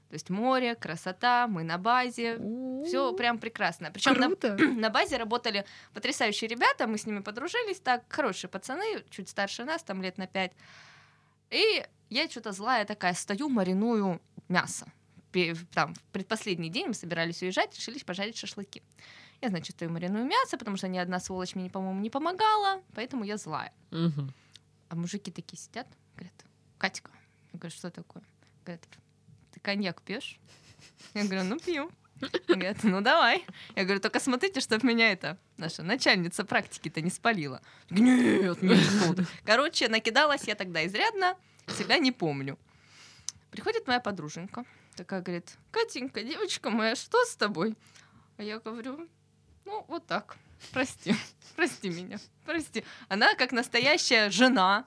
То 0.08 0.16
есть 0.16 0.30
море, 0.30 0.76
красота, 0.76 1.48
мы 1.48 1.64
на 1.64 1.78
базе. 1.78 2.38
Все 2.86 3.12
прям 3.14 3.38
прекрасно. 3.38 3.90
Причем 3.90 4.14
на, 4.14 4.28
на 4.80 4.90
базе 4.90 5.16
работали 5.16 5.64
потрясающие 5.92 6.48
ребята, 6.48 6.86
мы 6.86 6.98
с 6.98 7.06
ними 7.06 7.20
подружились, 7.20 7.80
так, 7.80 8.04
хорошие 8.08 8.48
пацаны, 8.48 9.02
чуть 9.10 9.28
старше 9.28 9.64
нас, 9.64 9.82
там 9.82 10.02
лет 10.02 10.18
на 10.18 10.26
пять. 10.26 10.52
И 11.50 11.84
я 12.10 12.28
что-то 12.28 12.52
злая 12.52 12.84
такая, 12.84 13.14
стою, 13.14 13.48
мариную 13.48 14.20
мясо. 14.48 14.86
Там, 15.72 15.94
в 15.94 16.02
предпоследний 16.12 16.68
день 16.68 16.86
мы 16.88 16.94
собирались 16.94 17.42
уезжать, 17.42 17.76
решили 17.76 17.98
пожарить 17.98 18.36
шашлыки. 18.36 18.82
Я, 19.44 19.50
значит, 19.50 19.76
стою, 19.76 19.90
мариную 19.90 20.24
мясо, 20.24 20.56
потому 20.56 20.78
что 20.78 20.88
ни 20.88 20.96
одна 20.96 21.20
сволочь 21.20 21.54
мне, 21.54 21.68
по-моему, 21.68 22.00
не 22.00 22.08
помогала, 22.08 22.82
поэтому 22.94 23.24
я 23.24 23.36
злая. 23.36 23.74
Мгм. 23.90 24.32
А 24.88 24.96
мужики 24.96 25.30
такие 25.30 25.58
сидят, 25.58 25.86
говорят, 26.14 26.32
Катька. 26.78 27.10
Я 27.52 27.58
говорю, 27.58 27.76
что 27.76 27.90
такое? 27.90 28.22
Говорят, 28.64 28.88
ты 29.52 29.60
коньяк 29.60 30.00
пьешь? 30.00 30.40
Я 31.12 31.24
говорю, 31.24 31.44
ну 31.44 31.58
пью. 31.58 31.90
Говорят, 32.48 32.84
ну 32.84 33.02
давай. 33.02 33.44
Я 33.76 33.84
говорю, 33.84 34.00
только 34.00 34.18
смотрите, 34.18 34.60
чтобы 34.60 34.86
меня 34.86 35.12
это 35.12 35.36
наша 35.58 35.82
начальница 35.82 36.46
практики-то 36.46 37.02
не 37.02 37.10
спалила. 37.10 37.60
Нет, 37.90 38.58
тут. 38.60 39.26
Короче, 39.44 39.90
накидалась 39.90 40.44
я 40.44 40.54
тогда 40.54 40.86
изрядно, 40.86 41.36
себя 41.68 41.98
не 41.98 42.12
помню. 42.12 42.58
Приходит 43.50 43.86
моя 43.86 44.00
подруженька, 44.00 44.64
такая 44.96 45.20
говорит, 45.20 45.58
Катенька, 45.70 46.22
девочка 46.22 46.70
моя, 46.70 46.96
что 46.96 47.22
с 47.26 47.36
тобой? 47.36 47.76
А 48.38 48.42
я 48.42 48.58
говорю, 48.58 49.06
ну 49.64 49.84
вот 49.88 50.06
так, 50.06 50.36
прости, 50.72 51.14
прости 51.56 51.90
меня, 51.90 52.18
прости. 52.44 52.84
Она, 53.08 53.34
как 53.34 53.52
настоящая 53.52 54.30
жена, 54.30 54.86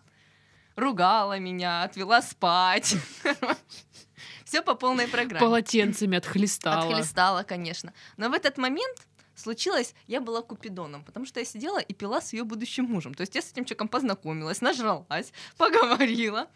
ругала 0.76 1.40
меня, 1.40 1.84
отвела 1.84 2.22
спать. 2.22 2.96
Все 4.46 4.62
по 4.62 4.76
полной 4.76 5.08
программе. 5.08 5.46
Полотенцами 5.46 6.18
отхлестала. 6.18 6.88
Отхлестала, 6.88 7.44
конечно. 7.44 7.94
Но 8.16 8.30
в 8.30 8.34
этот 8.34 8.58
момент 8.58 9.08
случилось, 9.36 9.94
я 10.08 10.22
была 10.22 10.42
купидоном, 10.42 11.04
потому 11.04 11.26
что 11.26 11.40
я 11.40 11.46
сидела 11.46 11.80
и 11.80 11.94
пила 11.94 12.22
с 12.22 12.34
ее 12.34 12.44
будущим 12.44 12.86
мужем. 12.86 13.14
То 13.14 13.22
есть 13.22 13.36
я 13.36 13.42
с 13.42 13.52
этим 13.52 13.66
человеком 13.66 13.88
познакомилась, 13.88 14.62
нажралась, 14.62 15.34
поговорила. 15.58 16.48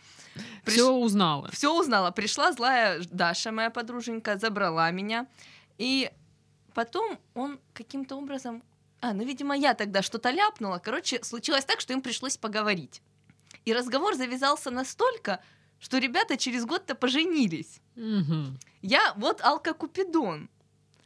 Все 0.65 0.89
узнала. 0.89 1.49
Все 1.51 1.77
узнала. 1.77 2.11
Пришла 2.11 2.51
злая 2.53 3.01
Даша, 3.11 3.51
моя 3.51 3.69
подруженька, 3.69 4.37
забрала 4.37 4.89
меня. 4.91 5.27
И 5.77 6.09
потом 6.73 7.19
он 7.33 7.59
каким-то 7.73 8.15
образом... 8.15 8.63
А, 9.01 9.13
ну, 9.13 9.23
видимо, 9.23 9.55
я 9.55 9.73
тогда 9.73 10.01
что-то 10.01 10.29
ляпнула. 10.29 10.77
Короче, 10.77 11.23
случилось 11.23 11.65
так, 11.65 11.79
что 11.79 11.93
им 11.93 12.01
пришлось 12.01 12.37
поговорить. 12.37 13.01
И 13.65 13.73
разговор 13.73 14.15
завязался 14.15 14.69
настолько, 14.69 15.41
что 15.79 15.97
ребята 15.97 16.37
через 16.37 16.65
год-то 16.65 16.93
поженились. 16.93 17.81
Мгм. 17.95 18.59
Я 18.81 19.13
вот 19.17 19.41
алкокупидон. 19.41 20.49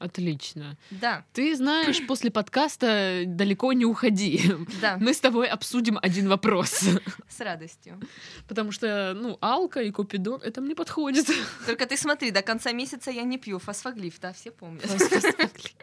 Отлично. 0.05 0.77
Да, 0.91 1.23
Ты 1.33 1.55
знаешь, 1.55 1.99
после 2.07 2.29
подкаста 2.31 3.23
далеко 3.25 3.73
не 3.73 3.85
уходи. 3.85 4.41
да, 4.81 4.97
Мы 4.99 5.13
с 5.13 5.19
тобой 5.19 5.47
обсудим 5.47 5.97
один 6.01 6.27
вопрос. 6.29 6.83
с 7.29 7.39
радостью. 7.39 7.99
Потому 8.47 8.71
что, 8.71 9.13
ну, 9.15 9.37
алка 9.41 9.81
и 9.81 9.91
купидон, 9.91 10.41
это 10.43 10.61
мне 10.61 10.75
подходит. 10.75 11.27
Только 11.65 11.85
ты 11.85 11.97
смотри, 11.97 12.31
до 12.31 12.41
конца 12.41 12.71
месяца 12.71 13.11
я 13.11 13.23
не 13.23 13.37
пью 13.37 13.59
фосфоглиф, 13.59 14.19
да, 14.19 14.31
все 14.33 14.51
помнят. 14.51 14.85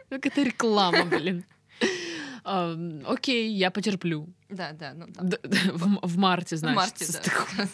Как 0.08 0.26
это 0.26 0.42
реклама, 0.42 1.04
блин. 1.04 1.44
Окей, 2.44 3.52
я 3.52 3.70
потерплю. 3.70 4.28
Да, 4.48 4.72
да, 4.72 4.92
ну 4.94 5.06
там. 5.12 5.28
Д- 5.28 5.38
д- 5.42 5.58
В 5.72 5.98
в 6.02 6.18
марте, 6.18 6.56
В 6.56 6.58
значит. 6.58 6.76
марте, 6.76 7.04
с 7.04 7.12
да. 7.14 7.66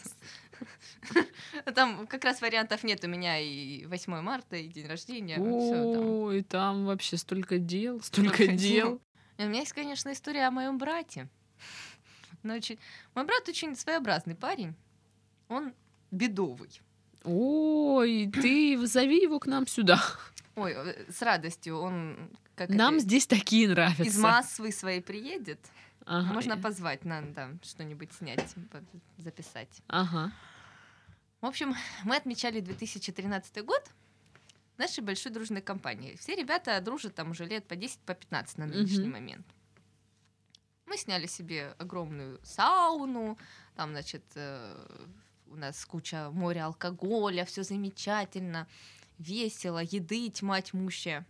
Там 1.75 2.07
как 2.07 2.25
раз 2.25 2.41
вариантов 2.41 2.85
нет. 2.85 3.05
У 3.05 3.09
меня 3.09 3.39
и 3.39 3.87
8 3.87 4.21
марта, 4.21 4.57
и 4.57 4.69
день 4.69 4.87
рождения. 4.87 5.37
всё 5.37 5.95
там. 5.95 6.07
Ой, 6.09 6.43
там 6.43 6.87
вообще 6.87 7.17
столько 7.17 7.59
дел, 7.59 8.01
столько 8.03 8.47
дел. 8.49 9.01
И 9.39 9.45
У 9.45 9.49
меня 9.49 9.61
есть, 9.61 9.73
конечно, 9.73 10.13
история 10.13 10.47
о 10.47 10.51
моем 10.51 10.79
брате. 10.79 11.29
Но 12.43 12.55
очень... 12.55 12.79
Мой 13.15 13.25
брат 13.25 13.49
очень 13.49 13.77
своеобразный 13.77 14.35
парень. 14.35 14.75
Он 15.49 15.73
бедовый. 16.11 16.81
Ой, 17.25 18.31
ты 18.33 18.77
зови 18.87 19.23
его 19.23 19.39
к 19.39 19.47
нам 19.47 19.67
сюда. 19.67 20.01
Ой, 20.57 20.73
э, 20.75 21.13
с 21.13 21.23
радостью. 21.23 21.79
Он 21.79 22.31
как 22.55 22.71
Нам 22.71 22.95
это, 22.97 23.05
здесь 23.05 23.27
такие 23.27 23.69
нравятся. 23.69 24.03
из 24.03 24.19
Москвы 24.19 24.73
своей 24.73 25.01
приедет. 25.01 25.61
Ага. 26.07 26.33
Можно 26.33 26.57
позвать, 26.57 27.05
надо 27.05 27.59
что-нибудь 27.63 28.13
снять, 28.15 28.55
по- 28.71 28.83
записать. 29.19 29.69
Ага. 29.89 30.33
В 31.41 31.47
общем, 31.47 31.75
мы 32.05 32.17
отмечали 32.17 32.61
2013 32.61 33.65
год, 33.65 33.83
нашей 34.77 35.01
большой 35.03 35.33
дружной 35.33 35.61
компании. 35.63 36.17
Все 36.17 36.35
ребята 36.35 36.81
дружат 36.81 37.15
там 37.15 37.31
уже 37.31 37.45
лет 37.47 37.67
по 37.67 37.77
10, 37.77 37.99
по 38.01 38.15
15 38.15 38.59
на 38.59 38.67
нынешний 38.67 39.05
Мгм. 39.05 39.13
момент. 39.13 39.47
Мы 40.87 40.97
сняли 40.97 41.27
себе 41.27 41.75
огромную 41.79 42.41
сауну, 42.43 43.37
там, 43.77 43.91
значит, 43.91 44.25
э, 44.37 44.87
у 45.49 45.57
нас 45.57 45.85
куча 45.85 46.31
моря 46.33 46.67
алкоголя, 46.67 47.45
все 47.45 47.63
замечательно, 47.63 48.67
весело, 49.19 49.81
еды 49.83 50.31
тьма 50.31 50.63
тьмущая. 50.63 51.27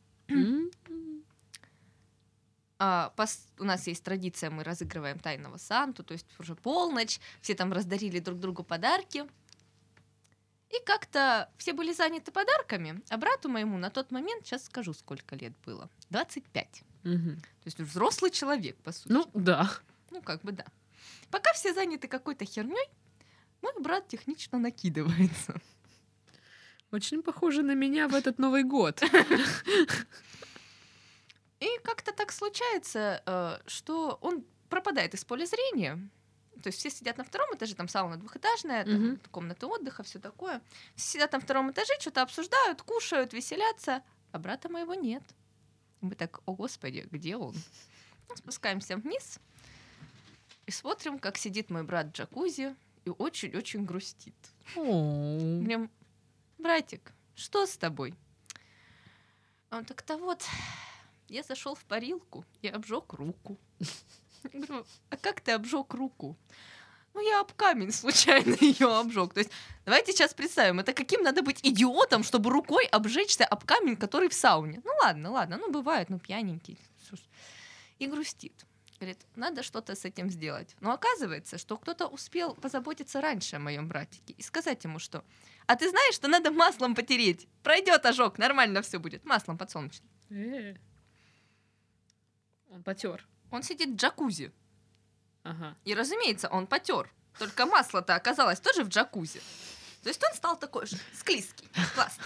А, 2.81 3.13
пос- 3.17 3.49
у 3.59 3.65
нас 3.65 3.89
есть 3.89 4.05
традиция, 4.05 4.51
мы 4.51 4.63
разыгрываем 4.63 5.19
тайного 5.19 5.57
Санту, 5.57 6.05
то 6.05 6.13
есть 6.13 6.27
уже 6.39 6.55
полночь, 6.55 7.19
все 7.41 7.55
там 7.57 7.73
раздарили 7.73 8.21
друг 8.21 8.39
другу 8.39 8.63
подарки. 8.63 9.25
И 10.71 10.85
как-то 10.85 11.51
все 11.57 11.73
были 11.73 11.93
заняты 11.93 12.31
подарками, 12.31 13.03
а 13.09 13.17
брату 13.17 13.49
моему 13.49 13.79
на 13.79 13.91
тот 13.91 14.11
момент, 14.11 14.47
сейчас 14.47 14.67
скажу, 14.67 14.93
сколько 14.93 15.35
лет 15.35 15.55
было, 15.65 15.89
25. 16.11 16.83
Мгм. 17.05 17.37
То 17.37 17.67
есть 17.67 17.79
взрослый 17.79 18.31
человек, 18.31 18.77
по 18.83 18.93
сути. 18.93 19.11
Ну, 19.13 19.31
да. 19.33 19.71
Ну, 20.11 20.21
как 20.21 20.43
бы 20.43 20.53
да. 20.53 20.67
Пока 21.31 21.53
все 21.55 21.73
заняты 21.73 22.09
какой-то 22.09 22.45
херней, 22.45 22.89
мой 23.63 23.73
брат 23.81 24.09
технично 24.09 24.59
накидывается. 24.59 25.61
Очень 26.91 27.23
похоже 27.23 27.63
на 27.63 27.75
меня 27.75 28.09
в 28.09 28.15
этот 28.15 28.39
Новый 28.39 28.63
год. 28.63 29.03
И 31.61 31.67
как-то 31.83 32.13
так 32.13 32.33
случается, 32.33 33.23
э, 33.27 33.59
что 33.67 34.19
он 34.23 34.45
пропадает 34.69 35.15
из 35.15 35.25
поля 35.25 35.45
зрения. 35.45 35.99
То 36.63 36.69
есть 36.69 36.79
все 36.79 36.91
сидят 36.91 37.19
на 37.19 37.25
втором 37.25 37.55
этаже, 37.55 37.75
там 37.75 37.89
сауна 37.89 38.17
двухэтажная, 38.17 38.85
там 38.85 39.21
комната 39.31 39.67
отдыха, 39.67 40.03
все 40.03 40.19
такое. 40.19 40.61
Все 40.97 41.13
сидят 41.13 41.33
на 41.33 41.41
втором 41.41 41.71
этаже, 41.71 41.93
что-то 42.01 42.23
обсуждают, 42.23 42.83
кушают, 42.83 43.33
веселятся, 43.33 44.03
а 44.33 44.39
брата 44.39 44.69
моего 44.69 44.95
нет. 44.95 45.23
Мы 46.01 46.15
так, 46.15 46.41
о 46.47 46.53
господи, 46.53 47.07
где 47.11 47.37
он? 47.37 47.55
Ну, 48.29 48.37
спускаемся 48.37 48.97
вниз 48.97 49.41
и 50.67 50.71
смотрим, 50.71 51.19
как 51.19 51.39
сидит 51.39 51.71
мой 51.71 51.83
брат 51.83 52.09
в 52.09 52.13
джакузи 52.13 52.77
и 53.05 53.11
очень-очень 53.11 53.85
грустит. 53.85 54.35
Прям, 54.75 55.91
братик, 56.59 57.13
что 57.35 57.67
с 57.67 57.77
тобой? 57.77 58.15
А 59.71 59.79
Он 59.79 59.85
так-то 59.85 60.19
вот, 60.19 60.45
я 61.29 61.43
зашел 61.43 61.75
в 61.75 61.85
парилку 61.85 62.45
и 62.63 62.69
обжег 62.69 63.15
руку. 63.15 63.59
Говорю, 64.53 64.87
а 65.11 65.17
как 65.17 65.41
ты 65.41 65.53
обжег 65.53 65.95
руку? 65.95 66.37
Ну, 67.15 67.21
я 67.21 67.41
об 67.41 67.53
камень 67.53 67.93
случайно 67.93 68.55
ее 68.61 68.87
обжег. 68.87 69.35
То 69.35 69.41
есть, 69.41 69.51
давайте 69.85 70.13
сейчас 70.13 70.35
представим, 70.35 70.81
это 70.81 70.93
каким 70.93 71.23
надо 71.23 71.43
быть 71.43 71.61
идиотом, 71.63 72.23
чтобы 72.23 72.51
рукой 72.51 72.87
обжечься 72.87 73.45
об 73.45 73.65
камень, 73.65 73.97
который 73.97 74.29
в 74.29 74.35
сауне. 74.35 74.81
Ну 74.85 74.93
ладно, 75.03 75.31
ладно, 75.31 75.57
ну 75.59 75.71
бывает, 75.71 76.11
ну 76.11 76.19
пьяненький. 76.19 76.79
И 77.99 78.07
грустит. 78.07 78.65
Говорит, 79.01 79.19
надо 79.37 79.63
что-то 79.63 79.95
с 79.95 80.05
этим 80.05 80.31
сделать. 80.31 80.77
Но 80.81 80.93
оказывается, 80.93 81.57
что 81.59 81.77
кто-то 81.77 82.07
успел 82.09 82.55
позаботиться 82.55 83.21
раньше 83.21 83.57
о 83.57 83.61
моем 83.61 83.89
братике 83.89 84.35
и 84.37 84.43
сказать 84.43 84.83
ему, 84.85 84.99
что 84.99 85.25
а 85.69 85.77
ты 85.77 85.91
знаешь, 85.91 86.15
что 86.15 86.29
надо 86.29 86.51
маслом 86.51 86.95
потереть? 86.95 87.47
Пройдет 87.63 88.07
ожог, 88.07 88.39
нормально 88.39 88.81
все 88.81 88.99
будет. 88.99 89.25
Маслом 89.25 89.59
подсолнечным. 89.59 90.09
Э. 90.31 90.75
Он 92.71 92.83
потер. 92.83 93.27
Он 93.51 93.63
сидит 93.63 93.91
в 93.91 93.97
джакузи. 93.97 94.53
Ага. 95.45 95.77
И, 95.85 95.95
разумеется, 95.95 96.49
он 96.49 96.67
потер. 96.67 97.11
Только 97.39 97.67
масло-то 97.67 98.15
оказалось 98.15 98.61
тоже 98.61 98.85
в 98.85 98.89
джакузи. 98.89 99.41
То 100.03 100.09
есть 100.09 100.23
он 100.25 100.35
стал 100.35 100.59
такой 100.59 100.87
же 100.87 100.97
склизкий. 101.15 101.69
Классно. 101.95 102.25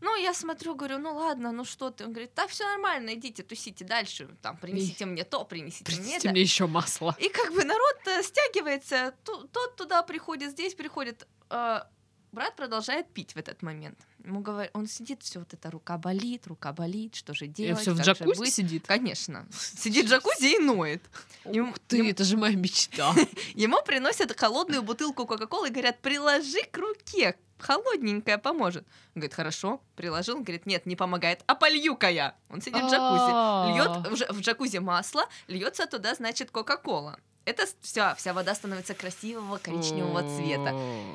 Ну, 0.00 0.14
я 0.16 0.32
смотрю, 0.32 0.76
говорю, 0.76 0.98
ну 0.98 1.14
ладно, 1.14 1.50
ну 1.50 1.64
что 1.64 1.90
ты? 1.90 2.04
Он 2.04 2.12
говорит, 2.12 2.30
да, 2.36 2.46
все 2.46 2.64
нормально, 2.64 3.14
идите, 3.14 3.42
тусите 3.42 3.84
дальше. 3.84 4.28
Там, 4.40 4.56
принесите 4.56 5.06
мне 5.06 5.24
то, 5.24 5.44
принесите 5.44 5.84
мне 5.90 5.96
Принесите 5.96 6.18
это. 6.18 6.30
мне 6.30 6.40
еще 6.42 6.66
масло. 6.68 7.16
И 7.18 7.28
как 7.28 7.52
бы 7.52 7.64
народ 7.64 7.96
э, 8.06 8.22
стягивается, 8.22 9.12
тот 9.24 9.76
туда 9.76 10.02
приходит, 10.02 10.52
здесь 10.52 10.74
приходит. 10.74 11.26
А 11.50 11.88
брат 12.36 12.54
продолжает 12.54 13.08
пить 13.12 13.32
в 13.34 13.38
этот 13.38 13.62
момент. 13.62 13.98
Ему 14.24 14.40
говорят, 14.40 14.70
он 14.74 14.86
сидит, 14.86 15.22
все 15.22 15.38
вот 15.40 15.52
это 15.54 15.70
рука 15.70 15.96
болит, 15.98 16.46
рука 16.46 16.72
болит, 16.72 17.14
что 17.16 17.32
же 17.34 17.46
И 17.46 17.48
делать? 17.48 17.80
все 17.80 17.92
в 17.94 18.00
джакузи 18.00 18.38
быть?» 18.38 18.52
сидит. 18.54 18.86
Конечно. 18.86 19.46
Сидит 19.52 20.06
в 20.06 20.08
джакузи 20.10 20.56
и 20.56 20.58
ноет. 20.58 21.02
Ему- 21.44 21.70
Ух 21.70 21.78
ты, 21.78 21.96
ему- 21.96 22.10
это 22.10 22.24
же 22.24 22.36
моя 22.36 22.54
мечта. 22.54 23.14
Ему 23.54 23.82
приносят 23.82 24.38
холодную 24.38 24.82
бутылку 24.82 25.26
Кока-Колы 25.26 25.68
и 25.68 25.70
говорят, 25.70 25.98
приложи 26.00 26.62
к 26.70 26.76
руке, 26.76 27.36
холодненькая 27.58 28.36
поможет. 28.38 28.84
Он 29.14 29.20
говорит, 29.20 29.34
хорошо, 29.34 29.80
приложил. 29.96 30.36
Он 30.36 30.42
говорит, 30.42 30.66
нет, 30.66 30.84
не 30.86 30.94
помогает, 30.96 31.42
а 31.46 31.54
полью-ка 31.54 32.10
я. 32.10 32.34
Он 32.50 32.60
сидит 32.60 32.82
в 32.82 32.88
джакузи, 32.90 33.32
А. 33.32 33.72
льет 33.74 34.28
в 34.30 34.40
джакузи 34.40 34.76
масло, 34.78 35.24
льется 35.48 35.86
туда, 35.86 36.14
значит, 36.14 36.50
Кока-Кола. 36.50 37.18
Это 37.46 37.64
вся, 37.80 38.14
вся 38.16 38.32
вода 38.32 38.54
становится 38.54 38.92
красивого 38.94 39.58
коричневого 39.58 40.20
цвета. 40.36 40.72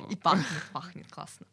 И 0.10 0.16
пахнет, 0.16 0.64
пахнет 0.74 1.08
классно. 1.12 1.46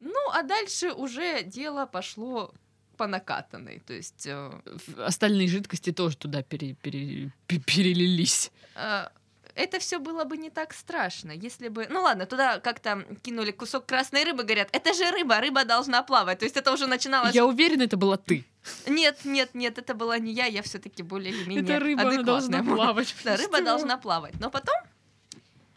Ну, 0.00 0.30
а 0.32 0.42
дальше 0.42 0.92
уже 0.92 1.42
дело 1.42 1.86
пошло 1.86 2.52
по 2.96 3.06
накатанной. 3.06 3.80
То 3.80 3.92
есть 3.92 4.26
э, 4.26 4.50
Остальные 4.98 5.48
жидкости 5.48 5.92
тоже 5.92 6.16
туда 6.16 6.42
пере- 6.42 6.74
пере- 6.74 7.30
пе- 7.46 7.58
перелились. 7.58 8.50
э, 8.76 9.08
это 9.54 9.78
все 9.78 9.98
было 9.98 10.24
бы 10.24 10.36
не 10.36 10.50
так 10.50 10.72
страшно, 10.72 11.32
если 11.32 11.68
бы... 11.68 11.86
Ну 11.88 12.02
ладно, 12.02 12.26
туда 12.26 12.60
как-то 12.60 13.04
кинули 13.22 13.50
кусок 13.50 13.86
красной 13.86 14.24
рыбы, 14.24 14.42
говорят, 14.42 14.68
это 14.72 14.92
же 14.94 15.10
рыба, 15.10 15.40
рыба 15.40 15.64
должна 15.64 16.02
плавать. 16.02 16.38
То 16.38 16.44
есть 16.44 16.56
это 16.56 16.72
уже 16.72 16.86
начиналось... 16.86 17.34
Я 17.34 17.46
уверена, 17.46 17.82
это 17.82 17.96
была 17.96 18.16
ты. 18.16 18.44
Нет, 18.86 19.24
нет, 19.24 19.54
нет, 19.54 19.78
это 19.78 19.94
была 19.94 20.18
не 20.18 20.32
я, 20.32 20.46
я 20.46 20.62
все 20.62 20.78
таки 20.78 21.02
более 21.02 21.32
или 21.32 21.44
менее 21.44 21.64
Это 21.64 21.78
рыба, 21.78 22.02
она 22.02 22.22
должна 22.22 22.62
плавать. 22.62 23.14
Да, 23.24 23.36
рыба 23.36 23.60
должна 23.62 23.96
плавать. 23.96 24.34
Но 24.40 24.50
потом 24.50 24.74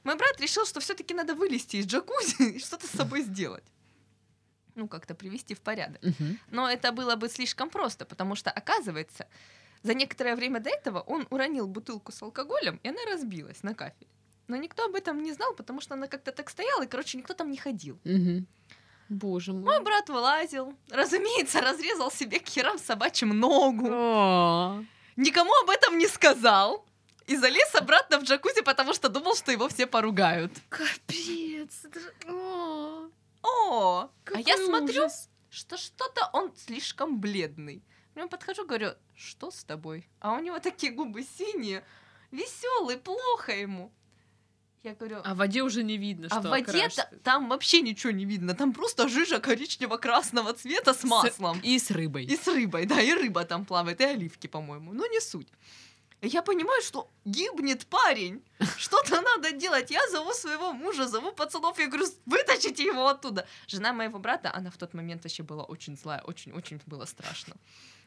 мой 0.04 0.16
брат 0.16 0.40
решил, 0.42 0.66
что 0.66 0.80
все-таки 0.80 1.14
надо 1.14 1.34
вылезти 1.34 1.78
из 1.78 1.86
джакузи 1.86 2.44
и 2.56 2.60
что-то 2.60 2.88
с 2.88 2.92
собой 2.92 3.22
сделать. 3.22 3.64
Ну, 4.76 4.88
как-то 4.88 5.14
привести 5.14 5.54
в 5.54 5.62
порядок. 5.62 6.02
Но 6.50 6.70
это 6.70 6.92
было 6.92 7.16
бы 7.16 7.30
слишком 7.30 7.70
просто, 7.70 8.06
потому 8.06 8.36
что, 8.36 8.52
оказывается, 8.52 9.28
за 9.84 9.94
некоторое 9.94 10.36
время 10.36 10.60
до 10.60 10.70
этого 10.70 11.02
он 11.02 11.28
уронил 11.30 11.68
бутылку 11.68 12.12
с 12.12 12.22
алкоголем, 12.22 12.80
и 12.84 12.88
она 12.90 13.00
разбилась 13.12 13.64
на 13.64 13.76
кафель. 13.76 14.08
Но 14.48 14.56
никто 14.58 14.86
об 14.86 14.96
этом 14.96 15.22
не 15.24 15.32
знал, 15.34 15.54
потому 15.54 15.82
что 15.82 15.94
она 15.94 16.08
как-то 16.08 16.32
так 16.32 16.50
стояла, 16.50 16.84
и, 16.84 16.88
короче, 16.88 17.18
никто 17.18 17.34
там 17.34 17.52
не 17.52 17.58
ходил. 17.58 18.00
Мгм. 18.04 18.48
Боже 19.10 19.52
Мой 19.54 19.62
мой. 19.64 19.84
брат 19.84 20.10
вылазил, 20.10 20.74
разумеется, 20.90 21.62
разрезал 21.62 22.10
себе 22.12 22.40
к 22.40 22.48
херам 22.48 22.80
собачьим 22.80 23.30
ногу. 23.30 23.86
Никому 25.16 25.52
об 25.64 25.70
этом 25.70 25.98
не 25.98 26.08
сказал. 26.08 26.86
И 27.26 27.38
залез 27.38 27.74
обратно 27.76 28.20
в 28.20 28.24
джакузи, 28.24 28.62
потому 28.64 28.94
что 28.94 29.08
думал, 29.08 29.36
что 29.36 29.52
его 29.54 29.70
все 29.70 29.88
поругают. 29.88 30.52
Капец. 30.68 31.84
О, 32.28 33.08
О, 33.42 34.10
а 34.26 34.40
я 34.40 34.58
смотрю, 34.58 35.08
что 35.50 35.78
что-то 35.78 36.30
он 36.34 36.52
слишком 36.58 37.22
бледный. 37.22 37.82
Я 38.16 38.22
ему 38.22 38.30
подхожу, 38.30 38.66
говорю, 38.66 38.92
что 39.16 39.50
с 39.52 39.64
тобой? 39.64 40.08
А 40.20 40.34
у 40.34 40.40
него 40.40 40.60
такие 40.60 40.92
губы 40.92 41.24
синие, 41.24 41.84
веселый, 42.32 42.98
плохо 42.98 43.52
ему. 43.52 43.92
Я 44.84 44.94
говорю, 44.96 45.22
А 45.24 45.34
в 45.34 45.38
воде 45.38 45.64
уже 45.64 45.82
не 45.82 45.98
видно, 45.98 46.28
а 46.30 46.40
что 46.40 46.50
в 46.50 46.52
воде 46.52 46.90
та- 46.90 47.10
там 47.24 47.48
вообще 47.48 47.82
ничего 47.82 48.12
не 48.12 48.26
видно. 48.26 48.54
Там 48.54 48.74
просто 48.74 49.08
жижа 49.08 49.40
коричнево-красного 49.40 50.54
цвета 50.54 50.94
с 50.94 51.04
маслом. 51.06 51.60
И 51.64 51.80
с 51.80 51.90
рыбой. 51.90 52.26
И 52.26 52.36
с 52.36 52.48
рыбой, 52.48 52.86
да, 52.86 53.00
и 53.02 53.14
рыба 53.14 53.46
там 53.46 53.66
плавает, 53.66 54.02
и 54.02 54.04
оливки, 54.04 54.48
по-моему. 54.48 54.92
Ну, 54.94 55.10
не 55.10 55.22
суть. 55.22 55.48
Я 56.22 56.42
понимаю, 56.42 56.82
что 56.82 57.10
гибнет 57.26 57.86
парень. 57.86 58.42
Что-то 58.78 59.22
надо 59.22 59.52
делать. 59.52 59.92
Я 59.92 60.06
зову 60.10 60.34
своего 60.34 60.74
мужа, 60.74 61.08
зову 61.08 61.32
пацанов, 61.32 61.80
я 61.80 61.88
говорю, 61.88 62.06
вытащите 62.26 62.84
его 62.84 63.08
оттуда. 63.08 63.46
Жена 63.68 63.94
моего 63.94 64.20
брата, 64.20 64.52
она 64.54 64.70
в 64.70 64.78
тот 64.78 64.94
момент 64.94 65.24
вообще 65.24 65.44
была 65.44 65.64
очень 65.64 65.96
злая, 65.98 66.22
очень-очень 66.22 66.82
было 66.86 67.06
страшно. 67.06 67.56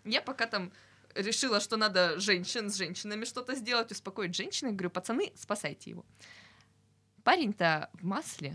Я 0.07 0.23
пока 0.23 0.47
там 0.47 0.73
решила, 1.15 1.61
что 1.61 1.77
надо 1.77 2.19
женщин 2.19 2.71
с 2.71 2.77
женщинами 2.77 3.25
что-то 3.25 3.55
сделать, 3.55 3.91
успокоить 3.91 4.35
женщины. 4.35 4.71
Говорю, 4.73 4.91
пацаны, 4.91 5.33
спасайте 5.37 5.91
его. 5.91 6.05
Парень-то 7.25 7.91
в 7.95 8.05
масле. 8.05 8.51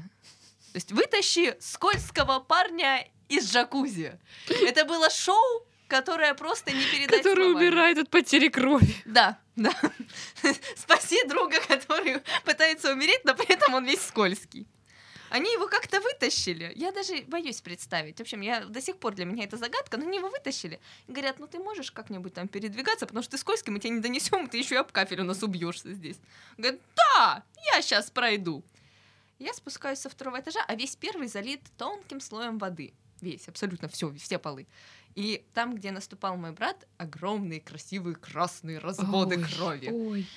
То 0.71 0.77
есть 0.77 0.91
вытащи 0.91 1.55
скользкого 1.59 2.39
парня 2.39 3.05
из 3.27 3.51
джакузи. 3.51 4.17
Это 4.47 4.85
было 4.85 5.09
шоу, 5.09 5.67
которое 5.87 6.33
просто 6.33 6.71
не 6.71 6.83
передать 6.85 7.17
Который 7.23 7.43
словами. 7.45 7.67
умирает 7.67 7.97
от 7.97 8.09
потери 8.09 8.47
крови. 8.47 8.95
Да, 9.03 9.37
да. 9.57 9.73
Спаси 10.77 11.21
друга, 11.27 11.59
который 11.67 12.21
пытается 12.45 12.93
умереть, 12.93 13.25
но 13.25 13.35
при 13.35 13.53
этом 13.53 13.73
он 13.73 13.85
весь 13.85 14.01
скользкий. 14.01 14.67
Они 15.31 15.49
его 15.53 15.67
как-то 15.67 16.01
вытащили. 16.01 16.73
Я 16.75 16.91
даже 16.91 17.23
боюсь 17.27 17.61
представить. 17.61 18.17
В 18.17 18.21
общем, 18.21 18.41
я 18.41 18.65
до 18.65 18.81
сих 18.81 18.97
пор 18.97 19.15
для 19.15 19.23
меня 19.23 19.45
это 19.45 19.55
загадка, 19.55 19.95
но 19.95 20.05
они 20.05 20.17
его 20.17 20.29
вытащили. 20.29 20.81
Говорят, 21.07 21.39
ну 21.39 21.47
ты 21.47 21.57
можешь 21.57 21.89
как-нибудь 21.91 22.33
там 22.33 22.49
передвигаться, 22.49 23.05
потому 23.05 23.23
что 23.23 23.31
ты 23.31 23.37
скользкий, 23.37 23.71
мы 23.71 23.79
тебя 23.79 23.91
не 23.91 24.01
донесем, 24.01 24.49
ты 24.49 24.57
еще 24.57 24.75
и 24.75 24.77
об 24.77 24.91
кафель 24.91 25.21
у 25.21 25.23
нас 25.23 25.41
убьешься 25.41 25.93
здесь. 25.93 26.17
Говорит, 26.57 26.81
да, 26.97 27.43
я 27.73 27.81
сейчас 27.81 28.11
пройду. 28.11 28.61
Я 29.39 29.53
спускаюсь 29.53 29.99
со 29.99 30.09
второго 30.09 30.37
этажа, 30.37 30.65
а 30.67 30.75
весь 30.75 30.97
первый 30.97 31.29
залит 31.29 31.61
тонким 31.77 32.19
слоем 32.19 32.57
воды. 32.57 32.93
Весь, 33.21 33.47
абсолютно 33.47 33.87
все, 33.87 34.13
все 34.15 34.37
полы. 34.37 34.67
И 35.15 35.45
там, 35.53 35.75
где 35.75 35.91
наступал 35.91 36.37
мой 36.37 36.51
брат, 36.51 36.87
огромные 36.97 37.59
красивые 37.59 38.15
красные 38.15 38.79
разводы 38.79 39.37
Ой, 39.37 39.43
крови. 39.43 39.89
Ой, 39.91 40.27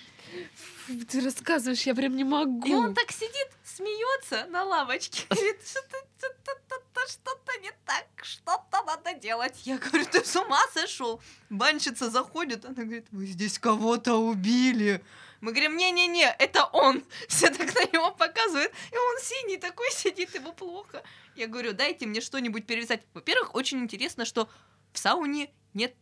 ты 1.09 1.21
рассказываешь, 1.21 1.83
я 1.83 1.95
прям 1.95 2.17
не 2.17 2.25
могу. 2.25 2.67
И 2.67 2.75
он 2.75 2.95
так 2.95 3.13
сидит, 3.13 3.49
смеется 3.65 4.47
на 4.47 4.65
лавочке. 4.65 5.25
Говорит, 5.31 5.57
что-то, 5.67 5.97
что-то, 6.19 7.09
что-то 7.09 7.61
не 7.63 7.71
так, 7.85 8.07
что-то 8.23 8.83
надо 8.85 9.15
делать. 9.15 9.61
Я 9.65 9.79
говорю, 9.79 10.07
ты 10.11 10.25
с 10.25 10.35
ума 10.37 10.61
сошел? 10.73 11.21
Банщица 11.51 12.11
заходит, 12.11 12.65
она 12.65 12.83
говорит, 12.83 13.07
вы 13.11 13.27
здесь 13.27 13.59
кого-то 13.59 14.17
убили. 14.17 15.03
Мы 15.45 15.53
говорим, 15.53 15.77
не-не-не, 15.77 16.35
это 16.39 16.65
он. 16.73 17.05
Все 17.29 17.51
так 17.51 17.75
на 17.75 17.85
него 17.93 18.11
показывают, 18.13 18.73
и 18.91 18.97
он 18.97 19.21
синий 19.21 19.59
такой 19.59 19.91
сидит, 19.91 20.35
ему 20.35 20.55
плохо. 20.55 21.03
Я 21.37 21.49
говорю, 21.49 21.75
дайте 21.75 22.07
мне 22.07 22.23
что-нибудь 22.23 22.67
перевязать. 22.67 23.03
Во-первых, 23.13 23.55
очень 23.55 23.81
интересно, 23.81 24.25
что 24.25 24.49
в 24.95 24.99
сауне 24.99 25.51
нет 25.75 25.95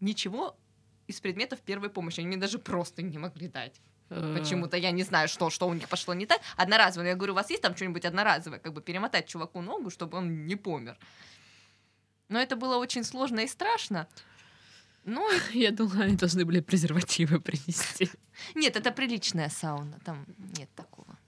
ничего 0.00 0.58
из 1.06 1.20
предметов 1.20 1.60
первой 1.60 1.88
помощи. 1.88 2.18
Они 2.18 2.26
мне 2.26 2.36
даже 2.36 2.58
просто 2.58 3.02
не 3.02 3.16
могли 3.16 3.46
дать. 3.46 3.80
Э, 4.08 4.36
Почему-то 4.36 4.76
я 4.76 4.90
не 4.90 5.04
знаю, 5.04 5.28
что, 5.28 5.50
что 5.50 5.68
у 5.68 5.72
них 5.74 5.88
пошло 5.88 6.12
не 6.12 6.26
так. 6.26 6.40
Одноразовое. 6.56 7.10
Я 7.10 7.14
говорю, 7.14 7.34
у 7.34 7.36
вас 7.36 7.48
есть 7.50 7.62
там 7.62 7.76
что-нибудь 7.76 8.04
одноразовое? 8.04 8.58
Как 8.58 8.72
бы 8.72 8.82
перемотать 8.82 9.28
чуваку 9.28 9.60
ногу, 9.60 9.90
чтобы 9.90 10.18
он 10.18 10.46
не 10.46 10.56
помер. 10.56 10.98
Но 12.28 12.40
это 12.40 12.56
было 12.56 12.76
очень 12.76 13.04
сложно 13.04 13.38
и 13.38 13.46
страшно. 13.46 14.08
Ну. 15.04 15.28
Я 15.52 15.70
думала, 15.70 16.04
они 16.04 16.16
должны 16.16 16.44
были 16.44 16.60
презервативы 16.60 17.40
принести. 17.40 18.10
нет, 18.54 18.76
это 18.76 18.90
приличная 18.92 19.48
сауна. 19.48 19.98
Там 20.04 20.26
нет 20.58 20.68
такого, 20.74 21.18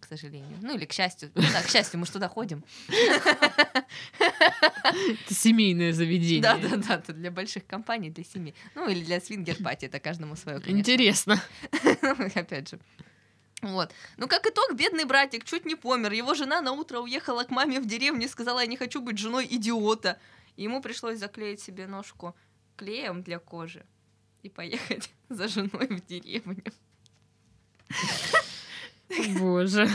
к 0.00 0.06
сожалению. 0.06 0.58
Ну 0.62 0.76
или 0.76 0.84
к 0.84 0.92
счастью. 0.92 1.30
Ну 1.34 1.42
да, 1.52 1.62
к 1.62 1.70
счастью, 1.70 2.00
мы 2.00 2.06
же 2.06 2.12
туда 2.12 2.28
ходим. 2.28 2.64
Это 4.88 5.34
семейное 5.34 5.92
заведение. 5.92 6.42
Да, 6.42 6.56
да, 6.56 6.76
да, 6.76 6.94
это 6.96 7.12
для 7.12 7.30
больших 7.30 7.66
компаний, 7.66 8.10
для 8.10 8.24
семей. 8.24 8.54
Ну 8.74 8.88
или 8.88 9.04
для 9.04 9.20
свингер-пати, 9.20 9.84
это 9.84 10.00
каждому 10.00 10.34
свое, 10.34 10.60
конечно. 10.60 10.78
Интересно. 10.78 11.42
Опять 12.34 12.70
же. 12.70 12.80
Вот. 13.60 13.92
Ну, 14.16 14.28
как 14.28 14.46
итог, 14.46 14.74
бедный 14.74 15.04
братик 15.04 15.44
чуть 15.44 15.66
не 15.66 15.74
помер. 15.74 16.12
Его 16.12 16.34
жена 16.34 16.60
на 16.60 16.72
утро 16.72 17.00
уехала 17.00 17.44
к 17.44 17.50
маме 17.50 17.80
в 17.80 17.86
деревню 17.86 18.24
и 18.26 18.28
сказала, 18.28 18.60
я 18.60 18.66
не 18.66 18.76
хочу 18.76 19.00
быть 19.00 19.18
женой 19.18 19.46
идиота. 19.50 20.18
И 20.56 20.62
ему 20.64 20.80
пришлось 20.80 21.18
заклеить 21.18 21.60
себе 21.60 21.86
ножку 21.86 22.34
клеем 22.78 23.22
для 23.22 23.38
кожи 23.38 23.84
и 24.42 24.48
поехать 24.48 25.10
за 25.28 25.48
женой 25.48 25.88
в 25.88 26.06
деревню. 26.06 26.62
Bоже. 29.38 29.88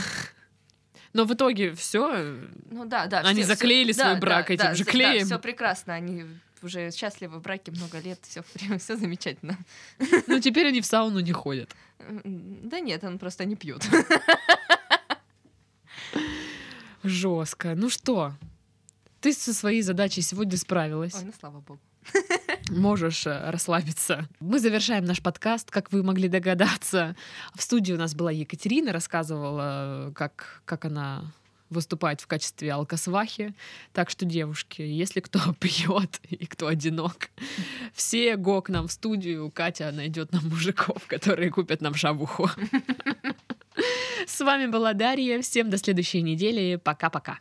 Но 1.14 1.26
в 1.26 1.34
итоге 1.34 1.74
все. 1.76 2.36
Ну 2.72 2.86
да, 2.86 3.06
да. 3.08 3.20
Они 3.22 3.44
всё- 3.44 3.54
заклеили 3.54 3.92
всё- 3.92 4.02
свой 4.02 4.14
да, 4.16 4.20
брак 4.20 4.48
да, 4.48 4.54
этим 4.54 4.66
да, 4.66 4.76
же 4.76 4.84
да, 4.84 4.92
клеем. 4.92 5.26
все 5.26 5.40
прекрасно. 5.40 5.94
Они 5.94 6.26
уже 6.64 6.92
счастливы 6.92 7.38
в 7.40 7.42
браке 7.42 7.72
много 7.72 8.00
лет, 8.00 8.20
все, 8.24 8.44
все 8.80 8.96
замечательно. 8.98 9.58
Ну, 10.28 10.40
теперь 10.40 10.68
они 10.68 10.82
в 10.82 10.86
сауну 10.86 11.20
не 11.20 11.32
ходят. 11.32 11.70
Да 12.00 12.80
нет, 12.80 13.04
он 13.04 13.20
просто 13.20 13.46
не 13.46 13.56
пьет. 13.56 13.88
Жестко. 17.04 17.76
Ну 17.76 17.90
что, 17.90 18.34
ты 19.22 19.34
со 19.34 19.54
своей 19.54 19.82
задачей 19.82 20.22
сегодня 20.22 20.58
справилась. 20.58 21.14
Ой, 21.16 21.24
ну 21.26 21.34
слава 21.40 21.60
богу. 21.60 21.80
Можешь 22.70 23.28
э, 23.28 23.50
расслабиться. 23.50 24.28
Мы 24.40 24.60
завершаем 24.60 25.06
наш 25.06 25.22
подкаст, 25.22 25.70
как 25.70 25.92
вы 25.92 26.04
могли 26.04 26.28
догадаться. 26.28 27.16
В 27.56 27.62
студии 27.62 27.94
у 27.94 27.98
нас 27.98 28.16
была 28.16 28.32
Екатерина, 28.32 28.94
рассказывала, 28.94 30.12
как, 30.16 30.62
как 30.66 30.86
она 30.86 31.34
выступает 31.70 32.22
в 32.22 32.28
качестве 32.28 32.72
алкосвахи. 32.72 33.54
Так 33.92 34.10
что, 34.10 34.26
девушки, 34.26 34.82
если 34.82 35.20
кто 35.20 35.40
пьет 35.60 36.20
и 36.30 36.46
кто 36.46 36.68
одинок, 36.68 37.30
все 37.94 38.38
го 38.38 38.62
к 38.62 38.70
нам 38.70 38.88
в 38.88 38.92
студию. 38.92 39.52
Катя 39.52 39.92
найдет 39.92 40.32
нам 40.32 40.48
мужиков, 40.48 41.06
которые 41.08 41.52
купят 41.52 41.82
нам 41.82 41.96
шавуху. 41.96 42.50
С 44.28 44.40
вами 44.40 44.68
была 44.68 44.94
Дарья. 44.94 45.42
Всем 45.42 45.70
до 45.70 45.78
следующей 45.78 46.22
недели. 46.22 46.80
Пока-пока. 46.82 47.40